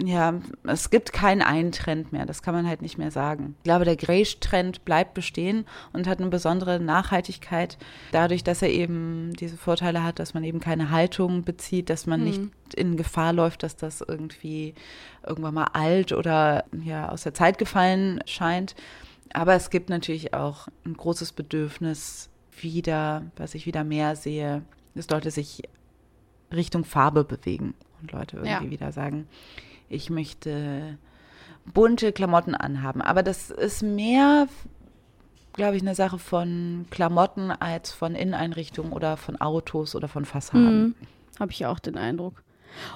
[0.00, 0.34] ja,
[0.64, 2.24] es gibt keinen einen Trend mehr.
[2.24, 3.56] Das kann man halt nicht mehr sagen.
[3.58, 7.78] Ich glaube, der Grace-Trend bleibt bestehen und hat eine besondere Nachhaltigkeit
[8.12, 12.20] dadurch, dass er eben diese Vorteile hat, dass man eben keine Haltung bezieht, dass man
[12.20, 12.26] mhm.
[12.26, 12.40] nicht
[12.76, 14.74] in Gefahr läuft, dass das irgendwie
[15.26, 18.76] irgendwann mal alt oder ja aus der Zeit gefallen scheint.
[19.32, 22.30] Aber es gibt natürlich auch ein großes Bedürfnis
[22.60, 24.62] wieder, was ich wieder mehr sehe,
[24.94, 25.62] dass Leute sich
[26.52, 28.70] Richtung Farbe bewegen und Leute irgendwie ja.
[28.70, 29.26] wieder sagen,
[29.88, 30.98] ich möchte
[31.72, 33.02] bunte Klamotten anhaben.
[33.02, 34.48] Aber das ist mehr,
[35.52, 40.82] glaube ich, eine Sache von Klamotten als von Inneneinrichtungen oder von Autos oder von Fassaden.
[40.82, 40.94] Mhm.
[41.38, 42.42] Habe ich auch den Eindruck.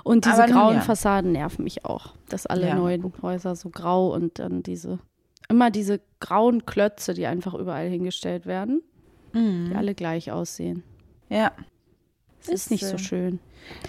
[0.04, 0.80] Und diese Aber grauen ja.
[0.80, 2.74] Fassaden nerven mich auch, dass alle ja.
[2.74, 4.98] neuen Häuser so grau und dann diese,
[5.48, 8.82] immer diese grauen Klötze, die einfach überall hingestellt werden,
[9.32, 9.66] mhm.
[9.70, 10.82] die alle gleich aussehen.
[11.28, 11.52] Ja.
[12.42, 13.38] Es ist, ist nicht so schön.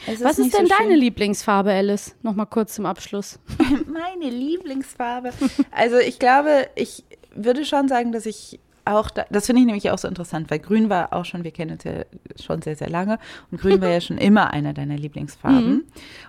[0.08, 1.00] Ist Was ist denn so deine schön?
[1.00, 2.16] Lieblingsfarbe, Alice?
[2.22, 3.40] Nochmal kurz zum Abschluss.
[3.88, 5.32] Meine Lieblingsfarbe.
[5.72, 7.04] Also ich glaube, ich
[7.36, 10.60] würde schon sagen, dass ich auch, da, das finde ich nämlich auch so interessant, weil
[10.60, 12.04] Grün war auch schon, wir kennen uns ja
[12.42, 13.18] schon sehr, sehr lange
[13.50, 15.74] und Grün war ja schon immer einer deiner Lieblingsfarben.
[15.74, 15.84] Mhm.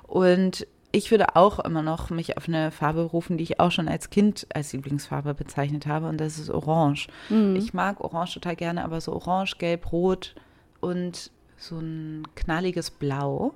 [0.06, 3.88] Und ich würde auch immer noch mich auf eine Farbe rufen, die ich auch schon
[3.88, 7.08] als Kind als Lieblingsfarbe bezeichnet habe und das ist Orange.
[7.28, 7.56] Mhm.
[7.56, 10.36] Ich mag Orange total gerne, aber so Orange, Gelb, Rot
[10.80, 13.54] und so ein knalliges Blau.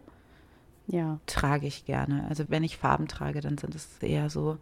[0.87, 1.21] Ja.
[1.27, 2.27] Trage ich gerne.
[2.29, 4.59] Also wenn ich Farben trage, dann sind es eher so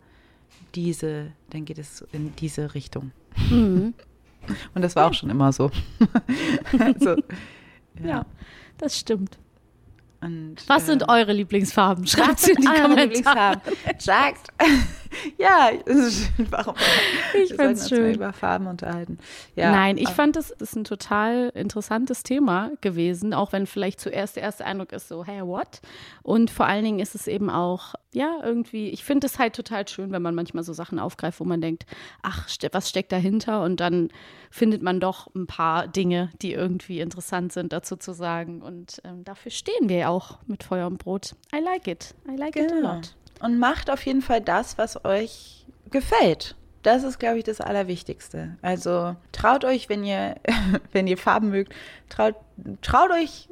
[0.75, 3.13] diese, dann geht es in diese Richtung.
[3.51, 3.95] Mhm.
[4.75, 5.71] Und das war auch schon immer so.
[6.79, 7.17] also,
[8.01, 8.07] ja.
[8.07, 8.27] ja,
[8.79, 9.39] das stimmt.
[10.21, 12.07] Und, Was äh, sind eure Lieblingsfarben?
[12.07, 13.61] Schreibt sie in die Kommentare.
[13.99, 14.49] Sagt.
[15.39, 15.71] ja,
[16.51, 16.75] warum?
[17.35, 18.15] Ich finde es schön.
[18.15, 19.19] über Farben unterhalten.
[19.55, 24.37] Ja, Nein, ich fand, das ist ein total interessantes Thema gewesen, auch wenn vielleicht zuerst
[24.37, 25.81] der erste Eindruck ist so, hey, what?
[26.23, 29.87] Und vor allen Dingen ist es eben auch, ja, irgendwie, ich finde es halt total
[29.87, 31.87] schön, wenn man manchmal so Sachen aufgreift, wo man denkt,
[32.23, 33.63] ach, was steckt dahinter?
[33.63, 34.09] Und dann
[34.51, 38.63] findet man doch ein paar Dinge, die irgendwie interessant sind, dazu zu sagen.
[38.63, 41.35] Und ähm, dafür stehen wir ja auch mit Feuer und Brot.
[41.55, 42.15] I like it.
[42.27, 42.67] I like genau.
[42.67, 43.17] it a lot.
[43.41, 46.57] Und macht auf jeden Fall das, was euch gefällt.
[46.83, 48.57] Das ist, glaube ich, das Allerwichtigste.
[48.63, 50.37] Also traut euch, wenn ihr,
[50.93, 51.75] wenn ihr Farben mögt,
[52.09, 52.37] traut,
[52.81, 53.49] traut euch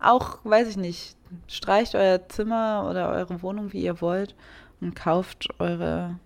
[0.00, 1.16] auch, weiß ich nicht,
[1.46, 4.34] streicht euer Zimmer oder eure Wohnung, wie ihr wollt
[4.80, 6.18] und kauft eure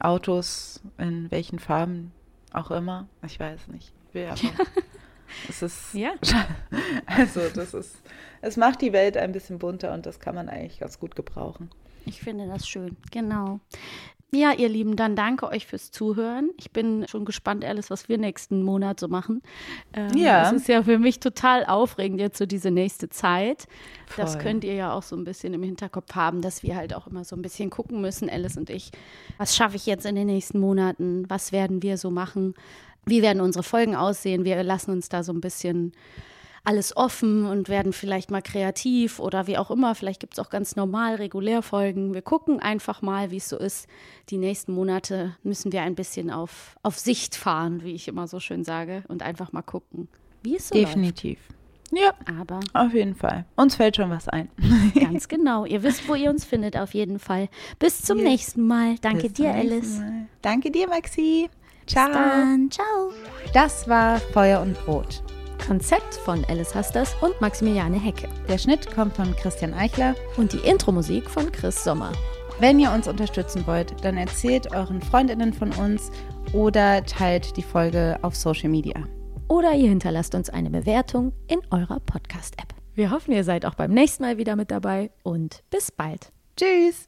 [0.00, 2.12] Autos in welchen Farben
[2.52, 3.08] auch immer.
[3.24, 3.92] Ich weiß nicht.
[4.08, 4.40] Ich will aber.
[5.48, 5.94] Es ist.
[5.94, 6.12] Ja.
[7.06, 7.96] Also, das ist.
[8.40, 11.70] Es macht die Welt ein bisschen bunter und das kann man eigentlich ganz gut gebrauchen.
[12.06, 13.60] Ich finde das schön, genau.
[14.30, 16.50] Ja, ihr Lieben, dann danke euch fürs Zuhören.
[16.58, 19.42] Ich bin schon gespannt, Alice, was wir nächsten Monat so machen.
[19.94, 20.46] Ähm, Ja.
[20.46, 23.66] Es ist ja für mich total aufregend jetzt so diese nächste Zeit.
[24.18, 24.42] Das Voll.
[24.42, 27.24] könnt ihr ja auch so ein bisschen im Hinterkopf haben, dass wir halt auch immer
[27.24, 28.90] so ein bisschen gucken müssen, Alice und ich.
[29.38, 31.24] Was schaffe ich jetzt in den nächsten Monaten?
[31.28, 32.54] Was werden wir so machen?
[33.08, 34.44] Wie werden unsere Folgen aussehen?
[34.44, 35.92] Wir lassen uns da so ein bisschen
[36.64, 39.94] alles offen und werden vielleicht mal kreativ oder wie auch immer.
[39.94, 42.12] Vielleicht gibt es auch ganz normal regulär Folgen.
[42.12, 43.86] Wir gucken einfach mal, wie es so ist.
[44.28, 48.38] Die nächsten Monate müssen wir ein bisschen auf, auf Sicht fahren, wie ich immer so
[48.38, 50.08] schön sage, und einfach mal gucken,
[50.42, 51.38] wie es so Definitiv.
[51.90, 52.38] Ja, läuft.
[52.38, 53.46] Aber auf jeden Fall.
[53.56, 54.50] Uns fällt schon was ein.
[55.00, 55.64] ganz genau.
[55.64, 57.48] Ihr wisst, wo ihr uns findet, auf jeden Fall.
[57.78, 58.28] Bis zum Yes.
[58.28, 58.96] nächsten Mal.
[59.00, 60.00] Danke Bis dir, Alice.
[60.00, 60.26] Mal.
[60.42, 61.48] Danke dir, Maxi.
[61.88, 62.12] Ciao.
[62.12, 63.12] Dann, ciao.
[63.52, 65.22] Das war Feuer und Brot.
[65.66, 68.28] Konzept von Alice Hasters und Maximiliane Hecke.
[68.48, 70.14] Der Schnitt kommt von Christian Eichler.
[70.36, 72.12] Und die Intro-Musik von Chris Sommer.
[72.60, 76.10] Wenn ihr uns unterstützen wollt, dann erzählt euren Freundinnen von uns
[76.52, 78.94] oder teilt die Folge auf Social Media.
[79.48, 82.74] oder ihr hinterlasst uns eine Bewertung in eurer Podcast-App.
[82.94, 86.32] Wir hoffen, ihr seid auch beim nächsten Mal wieder mit dabei und bis bald.
[86.56, 87.07] Tschüss.